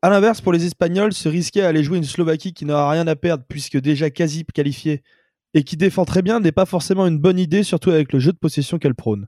A 0.00 0.10
l'inverse, 0.10 0.40
pour 0.40 0.52
les 0.52 0.64
Espagnols, 0.64 1.12
se 1.12 1.28
risquer 1.28 1.62
à 1.62 1.68
aller 1.68 1.82
jouer 1.82 1.98
une 1.98 2.04
Slovaquie 2.04 2.52
qui 2.52 2.64
n'aura 2.64 2.90
rien 2.90 3.06
à 3.06 3.16
perdre 3.16 3.44
puisque 3.48 3.78
déjà 3.78 4.10
quasi 4.10 4.44
qualifiée 4.44 5.02
et 5.54 5.64
qui 5.64 5.76
défend 5.76 6.04
très 6.04 6.22
bien 6.22 6.40
n'est 6.40 6.52
pas 6.52 6.66
forcément 6.66 7.06
une 7.06 7.18
bonne 7.18 7.38
idée, 7.38 7.62
surtout 7.62 7.90
avec 7.90 8.12
le 8.12 8.18
jeu 8.18 8.32
de 8.32 8.38
possession 8.38 8.78
qu'elle 8.78 8.94
prône. 8.94 9.26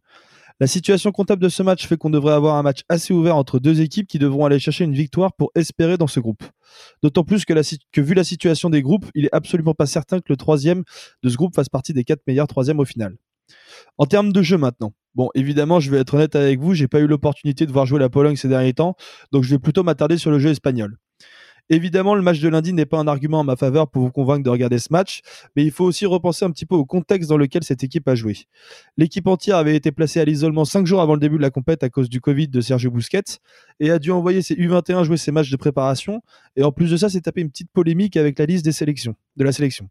La 0.61 0.69
situation 0.69 1.11
comptable 1.11 1.43
de 1.43 1.49
ce 1.49 1.65
match 1.65 1.85
fait 1.87 1.97
qu'on 1.97 2.11
devrait 2.11 2.33
avoir 2.33 2.55
un 2.55 2.63
match 2.63 2.83
assez 2.89 3.13
ouvert 3.13 3.37
entre 3.37 3.59
deux 3.59 3.81
équipes 3.81 4.07
qui 4.07 4.21
devront 4.21 4.45
aller 4.45 4.61
chercher 4.61 4.85
une 4.85 4.95
victoire 4.95 5.33
pour 5.35 5.51
espérer 5.57 5.99
dans 5.99 6.07
ce 6.07 6.21
groupe. 6.21 6.45
D'autant 7.03 7.25
plus 7.25 7.45
que, 7.45 8.01
vu 8.01 8.15
la 8.15 8.23
situation 8.23 8.71
des 8.71 8.81
groupes, 8.81 9.07
il 9.17 9.25
est 9.25 9.35
absolument 9.35 9.75
pas 9.75 9.87
certain 9.87 10.21
que 10.21 10.27
le 10.29 10.37
troisième 10.37 10.85
de 11.25 11.29
ce 11.29 11.37
groupe 11.37 11.57
fasse 11.57 11.69
partie 11.69 11.93
des 11.93 12.05
quatre 12.05 12.23
meilleurs 12.29 12.47
troisièmes 12.47 12.79
au 12.79 12.85
final. 12.85 13.17
En 13.99 14.07
termes 14.07 14.33
de 14.33 14.43
jeu 14.43 14.57
maintenant, 14.57 14.95
bon 15.15 15.29
évidemment 15.35 15.79
je 15.79 15.91
vais 15.91 15.99
être 15.99 16.15
honnête 16.15 16.35
avec 16.35 16.61
vous, 16.61 16.73
j'ai 16.73 16.89
pas 16.89 17.01
eu 17.01 17.07
l'opportunité 17.07 17.67
de 17.67 17.73
voir 17.73 17.85
jouer 17.85 17.99
la 17.99 18.09
Pologne 18.09 18.37
ces 18.37 18.49
derniers 18.49 18.73
temps, 18.73 18.97
donc 19.33 19.45
je 19.45 19.51
vais 19.51 19.59
plutôt 19.59 19.83
m'attarder 19.83 20.17
sur 20.17 20.31
le 20.31 20.39
jeu 20.39 20.49
espagnol. 20.49 20.97
Évidemment, 21.71 22.15
le 22.15 22.21
match 22.21 22.41
de 22.41 22.49
lundi 22.49 22.73
n'est 22.75 22.85
pas 22.85 22.99
un 22.99 23.07
argument 23.07 23.41
en 23.41 23.45
ma 23.45 23.57
faveur 23.57 23.89
pour 23.89 24.03
vous 24.03 24.11
convaincre 24.11 24.43
de 24.43 24.51
regarder 24.51 24.79
ce 24.79 24.89
match, 24.91 25.23
mais 25.57 25.65
il 25.65 25.71
faut 25.71 25.85
aussi 25.85 26.05
repenser 26.05 26.45
un 26.45 26.51
petit 26.51 26.67
peu 26.67 26.75
au 26.75 26.85
contexte 26.85 27.31
dans 27.31 27.39
lequel 27.39 27.65
cette 27.65 27.83
équipe 27.83 28.07
a 28.07 28.15
joué. 28.15 28.37
L'équipe 28.99 29.27
entière 29.27 29.57
avait 29.57 29.75
été 29.75 29.91
placée 29.91 30.21
à 30.21 30.25
l'isolement 30.27 30.67
5 30.67 30.87
jours 30.87 31.01
avant 31.01 31.15
le 31.15 31.21
début 31.21 31.37
de 31.37 31.43
la 31.43 31.51
compète 31.51 31.83
à 31.83 31.89
cause 31.89 32.11
du 32.11 32.21
Covid 32.21 32.49
de 32.49 32.61
Sergio 32.61 32.91
Busquets 32.91 33.39
et 33.81 33.91
a 33.91 33.99
dû 33.99 34.11
envoyer 34.11 34.43
ses 34.43 34.55
U21 34.55 35.05
jouer 35.05 35.17
ses 35.17 35.33
matchs 35.33 35.51
de 35.51 35.57
préparation. 35.57 36.23
Et 36.57 36.63
en 36.63 36.73
plus 36.73 36.91
de 36.91 36.97
ça, 36.99 37.09
s'est 37.09 37.23
tapé 37.23 37.41
une 37.41 37.51
petite 37.51 37.71
polémique 37.73 38.17
avec 38.17 38.39
la 38.39 38.45
liste 38.45 38.65
des 38.65 38.73
sélections, 38.73 39.15
de 39.37 39.45
la 39.45 39.53
sélection. 39.53 39.89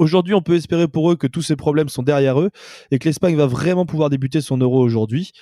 Aujourd'hui, 0.00 0.32
on 0.32 0.40
peut 0.40 0.54
espérer 0.54 0.88
pour 0.88 1.12
eux 1.12 1.16
que 1.16 1.26
tous 1.26 1.42
ces 1.42 1.56
problèmes 1.56 1.90
sont 1.90 2.02
derrière 2.02 2.40
eux 2.40 2.48
et 2.90 2.98
que 2.98 3.06
l'Espagne 3.06 3.36
va 3.36 3.46
vraiment 3.46 3.84
pouvoir 3.84 4.08
débuter 4.08 4.40
son 4.40 4.56
euro 4.56 4.82
aujourd'hui. 4.82 5.32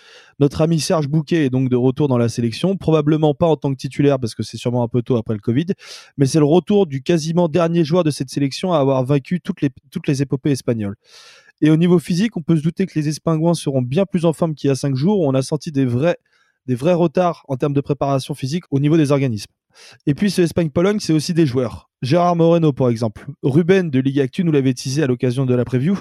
Notre 0.40 0.62
ami 0.62 0.80
Serge 0.80 1.06
Bouquet 1.06 1.46
est 1.46 1.48
donc 1.48 1.68
de 1.68 1.76
retour 1.76 2.08
dans 2.08 2.18
la 2.18 2.28
sélection, 2.28 2.76
probablement 2.76 3.34
pas 3.34 3.46
en 3.46 3.54
tant 3.54 3.70
que 3.70 3.76
titulaire 3.76 4.18
parce 4.18 4.34
que 4.34 4.42
c'est 4.42 4.56
sûrement 4.56 4.82
un 4.82 4.88
peu 4.88 5.00
tôt 5.00 5.16
après 5.16 5.34
le 5.34 5.38
Covid, 5.38 5.66
mais 6.16 6.26
c'est 6.26 6.40
le 6.40 6.44
retour 6.44 6.88
du 6.88 7.04
quasiment 7.04 7.46
dernier 7.46 7.84
joueur 7.84 8.02
de 8.02 8.10
cette 8.10 8.30
sélection 8.30 8.72
à 8.72 8.80
avoir 8.80 9.04
vaincu 9.04 9.40
toutes 9.40 9.60
les, 9.62 10.22
épopées 10.22 10.50
espagnoles. 10.50 10.96
Et 11.60 11.70
au 11.70 11.76
niveau 11.76 12.00
physique, 12.00 12.36
on 12.36 12.42
peut 12.42 12.56
se 12.56 12.62
douter 12.62 12.86
que 12.86 12.98
les 12.98 13.08
Espingouins 13.08 13.54
seront 13.54 13.82
bien 13.82 14.06
plus 14.06 14.24
en 14.24 14.32
forme 14.32 14.56
qu'il 14.56 14.66
y 14.66 14.70
a 14.72 14.74
cinq 14.74 14.96
jours. 14.96 15.20
Où 15.20 15.28
on 15.28 15.34
a 15.34 15.42
senti 15.42 15.70
des 15.70 15.84
vrais 15.84 16.16
retards 16.66 17.44
en 17.46 17.56
termes 17.56 17.74
de 17.74 17.80
préparation 17.80 18.34
physique 18.34 18.64
au 18.72 18.80
niveau 18.80 18.96
des 18.96 19.12
organismes. 19.12 19.52
Et 20.06 20.14
puis 20.14 20.30
ce 20.30 20.42
Espagne-Pologne, 20.42 21.00
c'est 21.00 21.12
aussi 21.12 21.35
des 21.35 21.47
joueurs. 21.47 21.88
Gérard 22.00 22.37
Moreno, 22.37 22.73
par 22.73 22.90
exemple. 22.90 23.26
Ruben 23.42 23.90
de 23.90 23.99
Ligue 23.99 24.20
Actu 24.20 24.44
nous 24.44 24.52
l'avait 24.52 24.73
teasé 24.73 25.02
à 25.02 25.06
l'occasion 25.06 25.47
de 25.47 25.54
la 25.54 25.64
preview. 25.64 25.99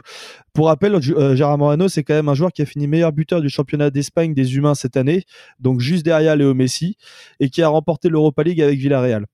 Pour 0.53 0.67
rappel, 0.67 0.93
euh, 0.93 1.35
Gérard 1.35 1.57
Moreno, 1.57 1.87
c'est 1.87 2.03
quand 2.03 2.13
même 2.13 2.29
un 2.29 2.35
joueur 2.35 2.51
qui 2.51 2.61
a 2.61 2.65
fini 2.65 2.87
meilleur 2.87 3.11
buteur 3.11 3.41
du 3.41 3.49
championnat 3.49 3.89
d'Espagne 3.89 4.33
des 4.33 4.55
humains 4.55 4.75
cette 4.75 4.95
année, 4.95 5.23
donc 5.59 5.79
juste 5.79 6.05
derrière 6.05 6.35
Léo 6.35 6.53
Messi, 6.53 6.97
et 7.39 7.49
qui 7.49 7.63
a 7.63 7.67
remporté 7.67 8.09
l'Europa 8.09 8.43
League 8.43 8.61
avec 8.61 8.77
Villarreal. 8.77 9.25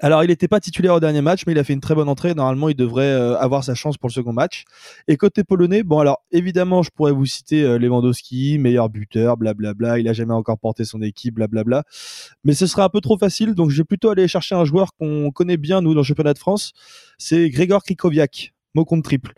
Alors, 0.00 0.24
il 0.24 0.28
n'était 0.28 0.48
pas 0.48 0.58
titulaire 0.58 0.94
au 0.94 1.00
dernier 1.00 1.20
match, 1.20 1.44
mais 1.46 1.52
il 1.52 1.58
a 1.58 1.64
fait 1.64 1.72
une 1.72 1.80
très 1.80 1.94
bonne 1.94 2.08
entrée. 2.08 2.34
Normalement, 2.34 2.68
il 2.68 2.74
devrait 2.74 3.04
euh, 3.04 3.38
avoir 3.38 3.62
sa 3.62 3.74
chance 3.74 3.96
pour 3.96 4.08
le 4.08 4.12
second 4.12 4.32
match. 4.32 4.64
Et 5.06 5.16
côté 5.16 5.44
polonais, 5.44 5.84
bon, 5.84 6.00
alors 6.00 6.22
évidemment, 6.32 6.82
je 6.82 6.90
pourrais 6.90 7.12
vous 7.12 7.24
citer 7.24 7.62
euh, 7.62 7.78
Lewandowski, 7.78 8.58
meilleur 8.58 8.88
buteur, 8.88 9.36
blablabla. 9.36 10.00
Il 10.00 10.08
a 10.08 10.12
jamais 10.12 10.34
encore 10.34 10.58
porté 10.58 10.84
son 10.84 11.02
équipe, 11.02 11.36
blablabla. 11.36 11.84
Mais 12.42 12.54
ce 12.54 12.66
serait 12.66 12.82
un 12.82 12.88
peu 12.88 13.00
trop 13.00 13.16
facile, 13.16 13.54
donc 13.54 13.70
je 13.70 13.76
vais 13.76 13.84
plutôt 13.84 14.10
aller 14.10 14.26
chercher 14.26 14.56
un 14.56 14.64
joueur 14.64 14.90
qu'on 14.98 15.30
connaît 15.30 15.56
bien, 15.56 15.80
nous, 15.80 15.94
dans 15.94 16.00
le 16.00 16.04
championnat 16.04 16.34
de 16.34 16.38
France. 16.38 16.72
C'est 17.16 17.48
Grégor 17.50 17.84
Krikoviak 17.84 18.55
mot 18.76 18.84
triple, 19.02 19.32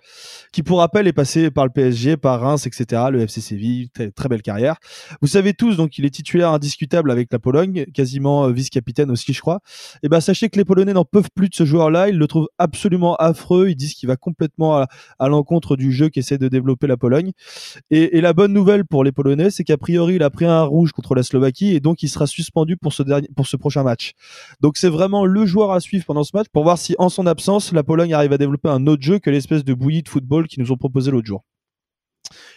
qui 0.52 0.62
pour 0.62 0.78
rappel 0.78 1.06
est 1.06 1.12
passé 1.12 1.50
par 1.50 1.64
le 1.64 1.70
PSG, 1.70 2.16
par 2.16 2.40
Reims, 2.40 2.66
etc., 2.66 3.02
le 3.10 3.20
FC 3.22 3.40
Séville, 3.40 3.88
très, 3.90 4.28
belle 4.28 4.42
carrière. 4.42 4.76
Vous 5.22 5.28
savez 5.28 5.54
tous, 5.54 5.76
donc 5.76 5.96
il 5.98 6.04
est 6.04 6.10
titulaire 6.10 6.50
indiscutable 6.50 7.10
avec 7.10 7.32
la 7.32 7.38
Pologne, 7.38 7.86
quasiment 7.94 8.44
euh, 8.44 8.52
vice-capitaine 8.52 9.10
aussi, 9.10 9.32
je 9.32 9.40
crois. 9.40 9.60
Et 9.94 9.98
eh 10.04 10.08
ben 10.08 10.20
sachez 10.20 10.48
que 10.48 10.58
les 10.58 10.64
Polonais 10.64 10.92
n'en 10.92 11.04
peuvent 11.04 11.30
plus 11.34 11.48
de 11.48 11.54
ce 11.54 11.64
joueur-là, 11.64 12.08
ils 12.08 12.18
le 12.18 12.26
trouvent 12.26 12.48
absolument 12.58 13.14
affreux, 13.16 13.68
ils 13.70 13.76
disent 13.76 13.94
qu'il 13.94 14.08
va 14.08 14.16
complètement 14.16 14.84
à, 15.18 15.28
l'encontre 15.28 15.76
du 15.76 15.92
jeu 15.92 16.08
qu'essaie 16.08 16.38
de 16.38 16.48
développer 16.48 16.86
la 16.86 16.96
Pologne. 16.96 17.32
Et, 17.90 18.20
la 18.20 18.32
bonne 18.32 18.52
nouvelle 18.52 18.84
pour 18.84 19.04
les 19.04 19.12
Polonais, 19.12 19.50
c'est 19.50 19.62
qu'a 19.62 19.76
priori 19.76 20.16
il 20.16 20.22
a 20.22 20.30
pris 20.30 20.44
un 20.44 20.62
rouge 20.62 20.90
contre 20.92 21.14
la 21.14 21.22
Slovaquie 21.22 21.74
et 21.74 21.80
donc 21.80 22.02
il 22.02 22.08
sera 22.08 22.26
suspendu 22.26 22.76
pour 22.76 22.92
ce 22.92 23.04
dernier, 23.04 23.28
pour 23.36 23.46
ce 23.46 23.56
prochain 23.56 23.84
match. 23.84 24.12
Donc 24.60 24.76
c'est 24.76 24.88
vraiment 24.88 25.24
le 25.24 25.46
joueur 25.46 25.70
à 25.70 25.80
suivre 25.80 26.04
pendant 26.04 26.24
ce 26.24 26.32
match 26.34 26.48
pour 26.52 26.64
voir 26.64 26.78
si 26.78 26.96
en 26.98 27.08
son 27.08 27.26
absence 27.26 27.72
la 27.72 27.84
Pologne 27.84 28.12
arrive 28.12 28.32
à 28.32 28.38
développer 28.38 28.68
un 28.68 28.86
autre 28.86 29.02
jeu 29.02 29.20
l'espèce 29.30 29.64
de 29.64 29.74
bouillie 29.74 30.02
de 30.02 30.08
football 30.08 30.46
qu'ils 30.46 30.62
nous 30.62 30.72
ont 30.72 30.76
proposé 30.76 31.10
l'autre 31.10 31.26
jour. 31.26 31.44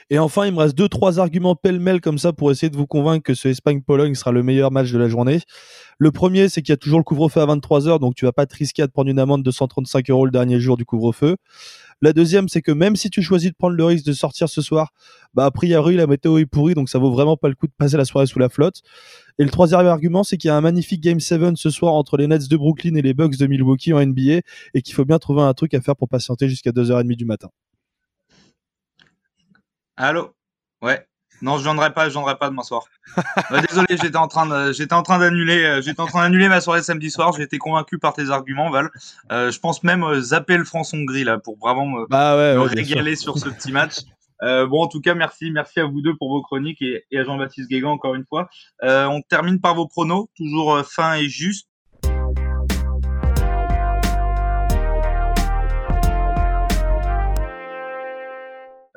Et 0.10 0.20
enfin, 0.20 0.46
il 0.46 0.54
me 0.54 0.60
reste 0.60 0.78
deux, 0.78 0.90
trois 0.90 1.20
arguments 1.20 1.56
pêle-mêle 1.56 2.02
comme 2.02 2.18
ça 2.18 2.34
pour 2.34 2.52
essayer 2.52 2.70
de 2.70 2.76
vous 2.76 2.88
convaincre 2.88 3.24
que 3.24 3.34
ce 3.34 3.48
Espagne-Pologne 3.48 4.16
sera 4.16 4.32
le 4.32 4.44
meilleur 4.44 4.72
match 4.72 4.92
de 4.92 4.98
la 4.98 5.08
journée. 5.08 5.40
Le 6.00 6.12
premier, 6.12 6.50
c'est 6.50 6.62
qu'il 6.62 6.74
y 6.74 6.74
a 6.74 6.78
toujours 6.78 7.00
le 7.00 7.04
couvre-feu 7.04 7.40
à 7.40 7.46
23h, 7.46 8.00
donc 8.00 8.16
tu 8.16 8.26
vas 8.26 8.34
pas 8.34 8.46
te 8.46 8.56
risquer 8.56 8.82
à 8.82 8.88
prendre 8.88 9.10
une 9.10 9.20
amende 9.20 9.44
de 9.44 9.52
135 9.52 10.10
euros 10.10 10.26
le 10.26 10.32
dernier 10.32 10.60
jour 10.60 10.76
du 10.76 10.84
couvre-feu. 10.84 11.38
La 12.02 12.14
deuxième, 12.14 12.50
c'est 12.50 12.62
que 12.64 12.72
même 12.72 12.96
si 12.96 13.12
tu 13.12 13.22
choisis 13.22 13.52
de 13.52 13.56
prendre 13.56 13.76
le 13.76 13.86
risque 13.86 14.06
de 14.06 14.14
sortir 14.14 14.50
ce 14.50 14.62
soir, 14.62 14.92
bah 15.36 15.46
a 15.46 15.52
priori 15.52 15.96
la 15.96 16.08
météo 16.08 16.40
est 16.40 16.48
pourrie, 16.48 16.74
donc 16.74 16.90
ça 16.90 16.98
vaut 16.98 17.12
vraiment 17.12 17.38
pas 17.38 17.48
le 17.48 17.54
coup 17.54 17.68
de 17.68 17.74
passer 17.78 17.96
la 17.96 18.06
soirée 18.06 18.26
sous 18.26 18.40
la 18.40 18.50
flotte. 18.50 18.82
Et 19.38 19.44
le 19.44 19.52
troisième 19.52 19.86
argument, 19.86 20.24
c'est 20.24 20.38
qu'il 20.38 20.48
y 20.48 20.52
a 20.52 20.56
un 20.58 20.62
magnifique 20.62 21.02
Game 21.02 21.20
7 21.20 21.56
ce 21.56 21.70
soir 21.70 21.94
entre 21.94 22.18
les 22.18 22.28
Nets 22.28 22.50
de 22.50 22.58
Brooklyn 22.58 22.96
et 22.96 23.02
les 23.02 23.14
Bucks 23.14 23.38
de 23.38 23.48
Milwaukee 23.48 23.94
en 23.94 24.04
NBA 24.04 24.42
et 24.74 24.82
qu'il 24.82 24.96
faut 24.96 25.06
bien 25.06 25.20
trouver 25.20 25.44
un 25.44 25.54
truc 25.54 25.74
à 25.74 25.82
faire 25.82 25.96
pour 25.96 26.10
patienter 26.10 26.50
jusqu'à 26.50 26.72
2h30 26.72 27.16
du 27.16 27.26
matin. 27.26 27.50
Allô? 29.96 30.34
Ouais. 30.82 31.06
Non, 31.42 31.58
je 31.58 31.64
viendrai 31.64 31.94
pas, 31.94 32.06
je 32.08 32.14
viendrai 32.14 32.38
pas 32.38 32.50
demain 32.50 32.64
soir. 32.64 32.84
désolé, 33.68 33.98
j'étais 34.02 34.18
en 34.18 34.28
train 34.28 34.46
de, 34.46 34.72
j'étais 34.72 34.94
en 34.94 35.04
train 35.04 35.20
d'annuler, 35.20 35.64
euh, 35.64 35.82
j'étais 35.82 36.02
en 36.02 36.06
train 36.06 36.22
d'annuler 36.22 36.50
ma 36.50 36.62
soirée 36.62 36.84
samedi 36.84 37.10
soir. 37.10 37.34
J'ai 37.36 37.44
été 37.44 37.58
convaincu 37.58 37.98
par 37.98 38.14
tes 38.14 38.30
arguments, 38.30 38.70
Val. 38.70 38.90
Euh, 39.32 39.52
je 39.52 39.60
pense 39.60 39.84
même 39.84 40.04
euh, 40.04 40.22
zapper 40.22 40.58
le 40.58 40.66
France-Hongrie 40.66 41.24
là 41.24 41.40
pour 41.40 41.58
vraiment 41.58 41.86
me, 41.88 42.06
bah 42.08 42.36
régaler 42.66 43.16
sur 43.16 43.38
ce 43.38 43.50
petit 43.50 43.72
match. 43.72 44.00
Euh, 44.44 44.66
bon, 44.66 44.82
en 44.82 44.88
tout 44.88 45.02
cas, 45.02 45.14
merci, 45.14 45.52
merci 45.52 45.80
à 45.80 45.86
vous 45.86 46.02
deux 46.02 46.16
pour 46.16 46.30
vos 46.30 46.42
chroniques 46.42 46.82
et, 46.82 47.06
à 47.14 47.24
Jean-Baptiste 47.24 47.70
Guégan 47.70 47.92
encore 47.92 48.16
une 48.16 48.26
fois. 48.26 48.50
Euh, 48.84 49.06
on 49.06 49.22
termine 49.22 49.60
par 49.60 49.76
vos 49.76 49.88
pronos, 49.88 50.30
toujours 50.36 50.84
fin 50.86 51.16
et 51.16 51.30
juste. 51.30 51.68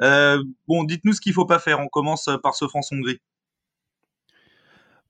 Bon, 0.00 0.84
dites-nous 0.84 1.12
ce 1.12 1.20
qu'il 1.20 1.32
faut 1.32 1.46
pas 1.46 1.58
faire. 1.58 1.80
On 1.80 1.88
commence 1.88 2.28
par 2.42 2.54
ce 2.54 2.66
France-Hongrie. 2.66 3.20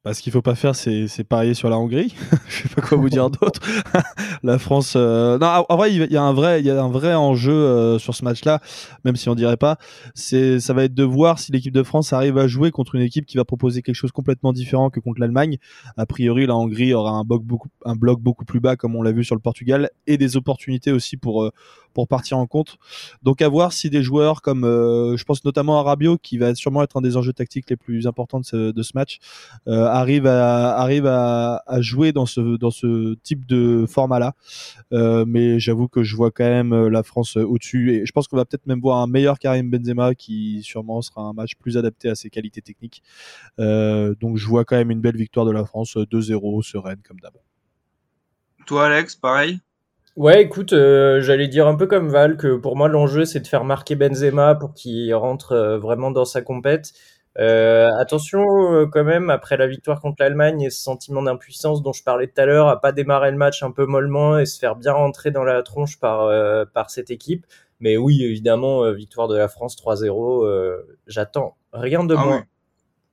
Bah, 0.05 0.13
ce 0.13 0.21
qu'il 0.21 0.33
faut 0.35 0.43
pas 0.43 0.55
faire, 0.55 0.75
c'est, 0.75 1.25
parier 1.27 1.55
sur 1.55 1.71
la 1.71 1.79
Hongrie. 1.79 2.15
je 2.49 2.63
sais 2.63 2.69
pas 2.69 2.83
quoi 2.83 2.99
vous 2.99 3.09
dire 3.09 3.31
d'autre. 3.31 3.61
la 4.43 4.59
France. 4.59 4.93
Euh, 4.97 5.39
non, 5.39 5.65
en 5.67 5.77
vrai, 5.79 5.95
il 5.95 6.13
y 6.13 6.17
a 6.19 6.23
un 6.23 6.35
vrai, 6.35 6.61
il 6.61 6.67
y 6.67 6.71
a 6.71 6.83
un 6.83 6.91
vrai 6.91 7.15
enjeu 7.15 7.55
euh, 7.55 7.99
sur 7.99 8.15
ce 8.15 8.23
match-là, 8.23 8.61
même 9.07 9.17
si 9.17 9.31
on 9.31 9.35
dirait 9.35 9.57
pas. 9.57 9.79
C'est, 10.15 10.61
ça 10.61 10.75
va 10.75 10.85
être 10.85 10.93
de 10.93 11.05
voir 11.05 11.39
si 11.39 11.53
l'équipe 11.53 11.73
de 11.73 11.83
France 11.83 12.13
arrive 12.13 12.37
à 12.37 12.47
jouer 12.47 12.71
contre 12.71 12.97
une 12.97 13.01
équipe 13.01 13.25
qui 13.25 13.39
va 13.39 13.47
proposer 13.47 13.81
quelque 13.81 13.95
chose 13.95 14.13
complètement 14.13 14.53
différent 14.53 14.91
que 14.91 15.01
contre 15.01 15.21
l'Allemagne. 15.21 15.57
A 15.97 16.05
priori, 16.05 16.45
la 16.45 16.55
Hongrie 16.55 16.93
aura 16.93 17.13
un 17.13 17.25
bloc 17.25 17.43
beaucoup, 17.43 17.69
un 17.87 17.97
bloc 17.97 18.21
beaucoup 18.21 18.45
plus 18.45 18.61
bas, 18.61 18.77
comme 18.77 18.97
on 18.97 19.03
l'a 19.03 19.13
vu 19.13 19.25
sur 19.25 19.35
le 19.35 19.41
Portugal, 19.41 19.89
et 20.07 20.19
des 20.19 20.37
opportunités 20.37 20.93
aussi 20.93 21.17
pour 21.17 21.45
euh, 21.45 21.51
pour 21.95 22.09
partir 22.09 22.37
en 22.37 22.47
compte. 22.47 22.77
Donc 23.23 23.41
à 23.41 23.49
voir 23.49 23.73
si 23.73 23.89
des 23.89 24.03
joueurs 24.03 24.43
comme, 24.43 24.65
euh, 24.65 25.17
je 25.17 25.25
pense 25.25 25.45
notamment 25.45 25.79
à 25.79 25.83
Rabiot, 25.83 26.19
qui 26.19 26.37
va 26.37 26.55
sûrement 26.55 26.83
être 26.83 26.97
un 26.97 27.01
des 27.01 27.17
enjeux 27.17 27.33
tactiques 27.33 27.71
les 27.71 27.77
plus 27.77 28.07
importants 28.07 28.41
de 28.41 28.45
ce, 28.45 28.73
de 28.73 28.83
ce 28.83 28.93
match, 28.95 29.19
euh, 29.69 29.87
arrive 29.95 30.27
à 30.27 30.77
arrive 30.77 31.07
à, 31.07 31.63
à, 31.67 31.81
jouer 31.81 32.13
dans 32.13 32.27
ce 32.27 32.57
dans 32.57 32.71
ce 32.71 33.15
type 33.23 33.47
de 33.47 33.87
format 33.87 34.19
là. 34.19 34.35
Euh, 34.93 35.25
mais 35.27 35.59
j'avoue 35.61 35.89
que 35.89 36.03
je 36.03 36.17
vois 36.17 36.31
quand 36.31 36.45
même 36.45 36.73
euh, 36.73 36.91
la 36.91 37.03
France 37.03 37.37
au-dessus 37.37 37.93
et 37.93 38.07
je 38.07 38.13
pense 38.13 38.29
qu'on 38.29 38.37
va 38.37 38.45
peut-être 38.45 38.67
même 38.67 38.81
voir 38.81 38.99
un 38.99 39.07
meilleur 39.07 39.39
Karim 39.39 39.71
Benzema 39.71 40.15
qui 40.15 40.63
sûrement 40.63 41.03
sera 41.03 41.23
un 41.23 41.33
match 41.33 41.55
plus 41.57 41.77
adapté 41.77 42.09
à 42.09 42.15
ses 42.15 42.31
qualités 42.31 42.63
techniques. 42.63 43.03
Euh, 43.59 44.15
donc 44.21 44.37
je 44.37 44.47
vois 44.47 44.65
quand 44.65 44.77
même 44.77 44.91
une 44.91 45.01
belle 45.01 45.17
victoire 45.17 45.47
de 45.47 45.53
la 45.53 45.65
France 45.65 45.97
2-0 45.97 46.63
sereine 46.63 46.99
comme 47.07 47.21
d'hab. 47.21 47.35
Toi 48.67 48.87
Alex, 48.87 49.17
pareil? 49.17 49.61
Ouais, 50.17 50.43
écoute, 50.43 50.73
euh, 50.73 51.21
j'allais 51.21 51.49
dire 51.49 51.67
un 51.67 51.75
peu 51.75 51.89
comme 51.89 52.09
Val 52.09 52.37
que 52.37 52.55
pour 52.55 52.77
moi 52.77 52.87
l'enjeu 52.87 53.25
c'est 53.25 53.41
de 53.41 53.49
faire 53.49 53.65
marquer 53.65 53.97
Benzema 53.97 54.55
pour 54.55 54.73
qu'il 54.73 55.13
rentre 55.13 55.53
euh, 55.53 55.77
vraiment 55.77 56.13
dans 56.13 56.25
sa 56.25 56.41
compète. 56.41 56.93
Euh, 57.39 57.91
attention 57.99 58.45
quand 58.93 59.03
même 59.03 59.29
après 59.29 59.57
la 59.57 59.67
victoire 59.67 60.01
contre 60.01 60.17
l'Allemagne 60.21 60.63
et 60.63 60.71
ce 60.71 60.81
sentiment 60.81 61.23
d'impuissance 61.23 61.83
dont 61.83 61.93
je 61.93 62.05
parlais 62.05 62.29
tout 62.29 62.41
à 62.41 62.47
l'heure 62.47 62.69
à 62.69 62.81
pas 62.81 62.93
démarrer 62.93 63.33
le 63.33 63.37
match 63.37 63.63
un 63.65 63.73
peu 63.73 63.87
mollement 63.87 64.39
et 64.39 64.47
se 64.47 64.59
faire 64.59 64.77
bien 64.77 64.93
rentrer 64.93 65.33
dans 65.33 65.43
la 65.43 65.63
tronche 65.63 65.99
par 65.99 66.31
par 66.73 66.91
cette 66.91 67.11
équipe. 67.11 67.47
Mais 67.81 67.97
oui, 67.97 68.23
évidemment, 68.23 68.91
victoire 68.93 69.27
de 69.27 69.37
la 69.37 69.49
France 69.49 69.77
3-0, 69.77 70.77
j'attends 71.07 71.57
rien 71.73 72.05
de 72.05 72.15
ah 72.15 72.25
moins. 72.25 72.37
Oui. 72.39 72.43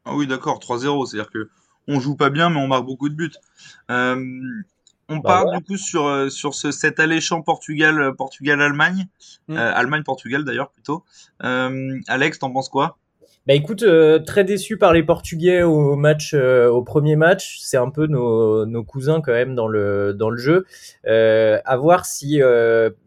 Ah 0.05 0.15
oui, 0.15 0.27
d'accord, 0.27 0.59
3-0, 0.59 1.07
c'est-à-dire 1.07 1.31
que 1.31 1.49
on 1.87 1.99
joue 1.99 2.15
pas 2.15 2.29
bien 2.29 2.49
mais 2.49 2.59
on 2.59 2.67
marque 2.67 2.85
beaucoup 2.85 3.09
de 3.09 3.15
buts. 3.15 3.33
On 5.11 5.17
bah 5.17 5.43
part 5.43 5.51
du 5.51 5.63
coup 5.65 5.77
sur, 5.77 6.05
euh, 6.05 6.29
sur 6.29 6.55
ce, 6.55 6.71
cet 6.71 6.99
alléchant 6.99 7.41
Portugal, 7.41 8.01
euh, 8.01 8.13
Portugal-Allemagne. 8.13 9.07
Mm. 9.49 9.57
Euh, 9.57 9.75
Allemagne-Portugal 9.75 10.45
d'ailleurs 10.45 10.71
plutôt. 10.71 11.03
Alex, 11.39 12.39
t'en 12.39 12.51
penses 12.51 12.69
quoi? 12.69 12.97
Bah 13.47 13.53
écoute, 13.55 13.83
très 14.25 14.43
déçu 14.43 14.77
par 14.77 14.93
les 14.93 15.03
Portugais 15.03 15.63
au 15.63 15.95
match, 15.95 16.33
au 16.33 16.83
premier 16.83 17.15
match. 17.15 17.57
C'est 17.61 17.77
un 17.77 17.89
peu 17.89 18.05
nos, 18.07 18.65
nos, 18.65 18.83
cousins 18.83 19.19
quand 19.19 19.31
même 19.31 19.55
dans 19.55 19.67
le 19.67 20.13
dans 20.13 20.29
le 20.29 20.37
jeu. 20.37 20.65
à 21.05 21.77
voir 21.77 22.05
si 22.05 22.39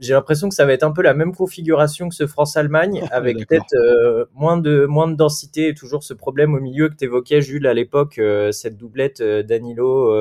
j'ai 0.01 0.12
l'impression 0.12 0.49
que 0.49 0.55
ça 0.55 0.66
va 0.66 0.73
être 0.73 0.83
un 0.83 0.92
peu 0.92 1.03
la 1.03 1.14
même 1.14 1.35
configuration 1.35 2.09
que 2.09 2.14
ce 2.14 2.27
France-Allemagne, 2.27 3.05
avec 3.12 3.37
peut-être 3.47 4.29
moins 4.35 4.57
de 4.57 4.87
moins 4.87 5.09
de 5.09 5.14
densité 5.14 5.68
et 5.68 5.75
toujours 5.75 6.03
ce 6.03 6.14
problème 6.14 6.55
au 6.55 6.61
milieu 6.61 6.88
que 6.88 6.94
t'évoquais 6.94 7.40
Jules 7.40 7.66
à 7.66 7.75
l'époque, 7.75 8.20
cette 8.51 8.77
doublette 8.77 9.23
Danilo 9.23 10.12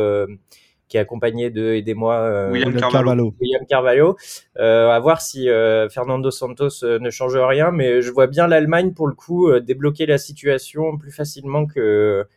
qui 0.94 0.98
est 0.98 1.00
accompagné 1.00 1.50
de 1.50 1.74
aidez-moi 1.74 2.14
euh, 2.14 2.52
William 2.52 2.76
Carvalho. 2.76 3.34
William 3.42 3.66
Carvalho. 3.66 4.16
Euh, 4.60 4.92
à 4.92 5.00
voir 5.00 5.22
si 5.22 5.50
euh, 5.50 5.90
Fernando 5.90 6.30
Santos 6.30 6.84
ne 6.84 7.10
change 7.10 7.36
rien, 7.36 7.72
mais 7.72 8.04
je 8.04 8.12
vois 8.12 8.28
bien 8.28 8.46
l'Allemagne 8.46 8.94
pour 8.94 9.08
le 9.08 9.16
coup 9.16 9.52
débloquer 9.60 10.06
la 10.06 10.20
situation 10.20 10.96
plus 11.00 11.12
facilement 11.12 11.66
que 11.66 12.28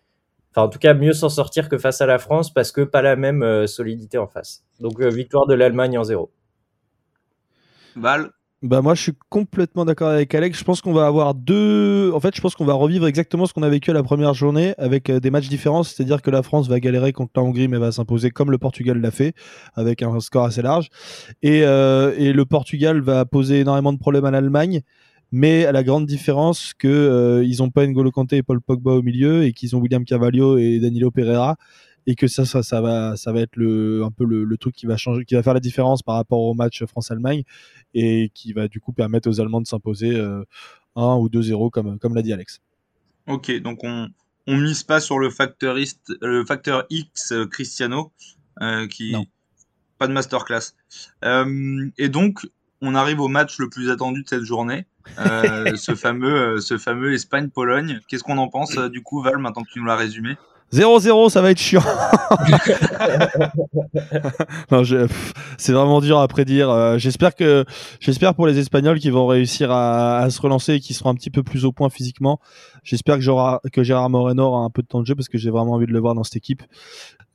Enfin, 0.53 0.69
en 0.69 0.71
tout 0.71 0.79
cas, 0.79 0.95
mieux 0.95 1.13
s'en 1.13 1.29
sortir 1.29 1.69
que 1.69 1.77
face 1.77 2.01
à 2.01 2.07
la 2.07 2.17
France 2.17 2.51
parce 2.51 2.73
que 2.73 2.81
pas 2.81 3.03
la 3.03 3.15
même 3.15 3.67
solidité 3.67 4.17
en 4.17 4.27
face. 4.27 4.65
Donc, 4.81 5.03
victoire 5.03 5.47
de 5.47 5.53
l'Allemagne 5.53 5.99
en 5.99 6.05
zéro. 6.05 6.33
Val 7.95 8.31
bah 8.67 8.83
moi 8.83 8.95
je 8.95 9.03
suis 9.03 9.13
complètement 9.29 9.85
d'accord 9.85 10.09
avec 10.09 10.35
Alex. 10.35 10.59
Je 10.59 10.65
pense 10.65 10.81
qu'on 10.81 10.93
va 10.93 11.07
avoir 11.07 11.35
deux. 11.35 12.11
En 12.13 12.21
fait, 12.21 12.35
je 12.35 12.41
pense 12.41 12.55
qu'on 12.55 12.65
va 12.65 12.75
revivre 12.75 13.07
exactement 13.07 13.47
ce 13.47 13.55
qu'on 13.55 13.63
a 13.63 13.69
vécu 13.69 13.91
à 13.91 13.95
la 13.95 14.03
première 14.03 14.35
journée 14.35 14.75
avec 14.79 15.09
euh, 15.09 15.21
des 15.21 15.31
matchs 15.31 15.49
différents. 15.49 15.83
C'est-à-dire 15.83 16.23
que 16.23 16.31
la 16.31 16.43
France 16.43 16.69
va 16.69 16.81
galérer 16.81 17.13
contre 17.13 17.33
la 17.37 17.43
Hongrie 17.43 17.69
mais 17.69 17.79
va 17.79 17.93
s'imposer 17.93 18.31
comme 18.31 18.51
le 18.51 18.59
Portugal 18.59 19.01
l'a 19.01 19.11
fait 19.11 19.35
avec 19.75 20.03
un 20.03 20.19
score 20.21 20.45
assez 20.45 20.63
large. 20.63 20.89
Et, 21.43 21.63
euh, 21.65 22.15
et 22.19 22.33
le 22.33 22.45
Portugal 22.45 23.01
va 23.01 23.25
poser 23.25 23.61
énormément 23.61 23.93
de 23.93 23.99
problèmes 23.99 24.25
à 24.25 24.31
l'Allemagne 24.31 24.83
mais 25.33 25.67
à 25.67 25.73
la 25.73 25.83
grande 25.83 26.07
différence 26.07 26.73
que 26.73 26.87
euh, 26.89 27.45
ils 27.45 27.63
ont 27.63 27.71
pas 27.71 27.87
N'Golo 27.87 28.13
Kanté 28.13 28.37
et 28.37 28.43
Paul 28.43 28.61
Pogba 28.61 28.93
au 28.93 29.03
milieu 29.03 29.45
et 29.45 29.53
qu'ils 29.53 29.75
ont 29.75 29.81
William 29.81 30.05
Carvalho 30.05 30.57
et 30.57 30.79
Danilo 30.79 31.11
Pereira 31.11 31.57
et 32.07 32.15
que 32.15 32.29
ça, 32.29 32.45
ça, 32.45 32.63
ça 32.63 32.81
va, 32.81 33.17
ça 33.17 33.33
va 33.33 33.41
être 33.41 33.57
le, 33.57 34.05
un 34.05 34.11
peu 34.11 34.25
le, 34.25 34.57
truc 34.57 34.75
qui 34.75 34.87
va 34.87 34.97
changer, 34.97 35.25
qui 35.25 35.35
va 35.35 35.43
faire 35.43 35.55
la 35.55 35.61
différence 35.61 36.03
par 36.03 36.15
rapport 36.15 36.41
au 36.41 36.55
match 36.55 36.85
France-Allemagne 36.85 37.43
et 37.95 38.31
qui 38.33 38.53
va 38.53 38.69
du 38.69 38.81
coup 38.81 38.93
permettre 38.93 39.29
aux 39.29 39.41
Allemands 39.41 39.61
de 39.61 39.67
s'imposer 39.67 40.19
1 40.19 40.21
euh, 40.21 40.45
ou 40.97 41.29
2-0 41.29 41.71
comme, 41.71 41.99
comme 41.99 42.15
l'a 42.15 42.23
dit 42.23 42.33
Alex. 42.33 42.61
Ok, 43.27 43.51
donc 43.61 43.81
on, 43.83 44.09
on 44.47 44.57
mise 44.57 44.85
pas 44.85 45.01
sur 45.01 45.19
le 45.19 45.31
facteur, 45.31 45.77
le 46.21 46.45
facteur 46.45 46.87
X 46.91 47.33
euh, 47.33 47.47
Cristiano, 47.47 48.13
euh, 48.63 48.87
qui 48.87 49.15
pas 49.99 50.07
de 50.07 50.13
masterclass. 50.13 50.75
et 51.23 52.09
donc 52.09 52.47
on 52.83 52.95
arrive 52.95 53.21
au 53.21 53.29
match 53.29 53.59
le 53.59 53.71
plus 53.71 53.91
attendu 53.91 54.23
de 54.23 54.29
cette 54.29 54.45
journée, 54.45 54.87
ce 55.17 55.95
fameux, 55.95 56.61
ce 56.61 56.77
fameux 56.77 57.15
Espagne-Pologne. 57.15 58.01
Qu'est-ce 58.07 58.23
qu'on 58.23 58.37
en 58.37 58.49
pense 58.49 58.77
du 58.77 59.03
coup, 59.03 59.23
Val, 59.23 59.39
maintenant 59.39 59.63
que 59.63 59.71
tu 59.73 59.81
nous 59.81 59.87
l'as 59.87 59.97
résumé? 59.97 60.37
0-0, 60.73 61.31
ça 61.31 61.43
va 61.43 61.53
être 61.53 61.61
chiant. 61.61 61.81
c'est 65.59 65.73
vraiment 65.73 66.01
dur 66.01 66.19
à 66.19 66.27
prédire. 66.27 66.71
Euh, 66.71 66.99
j'espère 66.99 67.35
que, 67.35 67.65
j'espère 68.01 68.35
pour 68.35 68.47
les 68.47 68.59
Espagnols 68.59 68.99
qui 68.99 69.11
vont 69.11 69.27
réussir 69.27 69.71
à, 69.71 70.29
se 70.29 70.41
relancer 70.41 70.75
et 70.75 70.81
qui 70.81 70.93
seront 70.93 71.11
un 71.11 71.15
petit 71.15 71.31
peu 71.31 71.43
plus 71.43 71.65
au 71.65 71.73
point 71.73 71.89
physiquement. 71.89 72.41
J'espère 72.83 73.19
que, 73.19 73.69
que 73.69 73.83
Gérard 73.85 74.11
Moreno 74.11 74.45
aura 74.45 74.61
un 74.61 74.71
peu 74.71 74.83
de 74.83 74.89
temps 74.89 75.01
de 75.01 75.07
jeu 75.07 75.15
parce 75.15 75.29
que 75.29 75.39
j'ai 75.39 75.51
vraiment 75.51 75.75
envie 75.75 75.87
de 75.87 75.93
le 75.93 76.01
voir 76.01 76.15
dans 76.15 76.25
cette 76.25 76.37
équipe. 76.37 76.63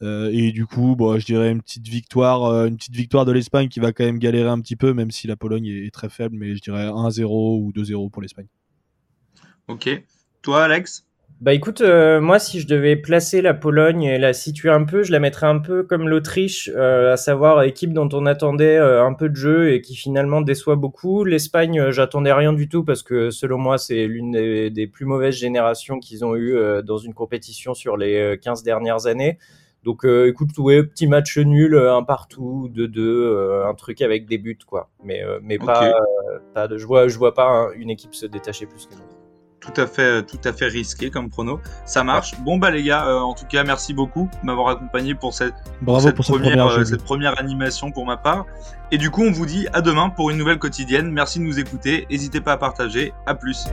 Euh, 0.02 0.30
et 0.34 0.52
du 0.52 0.66
coup, 0.66 0.96
bon, 0.96 1.20
je 1.20 1.26
dirais 1.26 1.52
une 1.52 1.62
petite 1.62 1.88
victoire, 1.88 2.46
euh, 2.46 2.68
une 2.68 2.76
petite 2.76 2.96
victoire 2.96 3.26
de 3.26 3.32
l'Espagne 3.32 3.70
qui 3.70 3.80
va 3.80 3.94
quand 3.94 4.04
même 4.04 4.20
galérer 4.20 4.50
un 4.50 4.60
petit 4.60 4.76
peu, 4.76 4.94
même 4.94 5.12
si 5.12 5.28
la 5.28 5.36
Pologne 5.36 5.68
est, 5.68 5.94
très 5.94 6.10
faible. 6.10 6.36
Mais 6.38 6.56
je 6.56 6.62
dirais 6.62 6.88
1-0 6.88 7.26
ou 7.26 7.72
2-0 7.72 8.10
pour 8.10 8.22
l'Espagne. 8.22 8.48
Ok. 9.68 10.04
Toi, 10.42 10.64
Alex? 10.64 11.06
Bah 11.42 11.56
écoute, 11.56 11.82
euh, 11.82 12.22
moi 12.22 12.38
si 12.38 12.60
je 12.60 12.68
devais 12.68 12.96
placer 12.96 13.42
la 13.42 13.56
Pologne 13.56 14.04
et 14.04 14.20
la 14.20 14.32
situer 14.32 14.70
un 14.70 14.84
peu, 14.84 15.02
je 15.02 15.12
la 15.12 15.20
mettrais 15.20 15.48
un 15.48 15.58
peu 15.58 15.82
comme 15.82 16.08
l'Autriche, 16.08 16.70
euh, 16.76 17.14
à 17.14 17.18
savoir 17.18 17.64
équipe 17.64 17.94
dont 17.94 18.08
on 18.14 18.28
attendait 18.28 18.78
euh, 18.78 19.04
un 19.04 19.14
peu 19.16 19.28
de 19.28 19.36
jeu 19.36 19.74
et 19.74 19.82
qui 19.82 19.96
finalement 19.96 20.42
déçoit 20.42 20.76
beaucoup. 20.76 21.24
L'Espagne, 21.24 21.90
j'attendais 21.90 22.32
rien 22.32 22.54
du 22.54 22.70
tout 22.70 22.84
parce 22.84 23.02
que 23.02 23.32
selon 23.32 23.58
moi 23.58 23.80
c'est 23.80 24.06
l'une 24.06 24.70
des, 24.70 24.88
plus 24.88 25.06
mauvaises 25.06 25.34
générations 25.34 25.98
qu'ils 26.00 26.24
ont 26.24 26.36
eu 26.36 26.56
dans 26.84 27.00
une 27.00 27.16
compétition 27.16 27.74
sur 27.74 27.98
les 27.98 28.38
15 28.40 28.62
dernières 28.62 29.08
années. 29.08 29.40
Donc 29.84 30.06
écoute, 30.06 30.56
ouais, 30.60 30.84
petit 30.84 31.08
match 31.08 31.40
nul, 31.40 31.76
un 31.76 32.04
partout, 32.04 32.70
2-2, 32.72 33.68
un 33.68 33.74
truc 33.74 34.04
avec 34.04 34.28
des 34.28 34.38
buts 34.38 34.60
quoi. 34.68 34.92
Mais 35.04 35.24
mais 35.42 35.58
pas, 35.58 35.92
pas 36.54 36.68
de, 36.68 36.78
je 36.78 36.86
vois 36.86 37.08
je 37.08 37.18
vois 37.18 37.34
pas 37.34 37.70
une 37.76 37.90
équipe 37.90 38.14
se 38.14 38.28
détacher 38.28 38.68
plus 38.68 38.86
que 38.86 38.94
nous 38.94 39.21
tout 39.62 39.80
à 39.80 39.88
fait, 39.88 40.24
tout 40.24 40.40
à 40.44 40.52
fait 40.52 40.66
risqué 40.66 41.10
comme 41.10 41.30
prono. 41.30 41.62
Ça 41.86 42.04
marche. 42.04 42.34
Bon 42.42 42.58
bah 42.58 42.72
les 42.72 42.84
gars, 42.84 43.06
euh, 43.08 43.20
en 43.20 43.34
tout 43.34 43.46
cas 43.46 43.64
merci 43.64 43.94
beaucoup 43.94 44.30
de 44.42 44.46
m'avoir 44.46 44.70
accompagné 44.70 45.16
pour 45.16 45.34
cette, 45.34 45.54
Bravo 45.82 46.12
pour 46.12 46.26
cette, 46.26 46.36
première, 46.36 46.68
euh, 46.68 46.84
cette 46.84 47.04
première 47.04 47.40
animation 47.40 47.92
pour 47.92 48.06
ma 48.06 48.18
part. 48.18 48.46
Et 48.92 48.98
du 48.98 49.12
coup 49.12 49.24
on 49.24 49.32
vous 49.32 49.46
dit 49.46 49.68
à 49.72 49.82
demain 49.82 50.10
pour 50.10 50.32
une 50.32 50.38
nouvelle 50.38 50.60
quotidienne. 50.60 51.12
Merci 51.12 51.40
de 51.40 51.46
nous 51.46 51.60
écouter. 51.60 52.08
N'hésitez 52.10 52.42
pas 52.42 52.54
à 52.54 52.58
partager. 52.58 53.14
À 53.26 53.36
plus. 53.36 53.68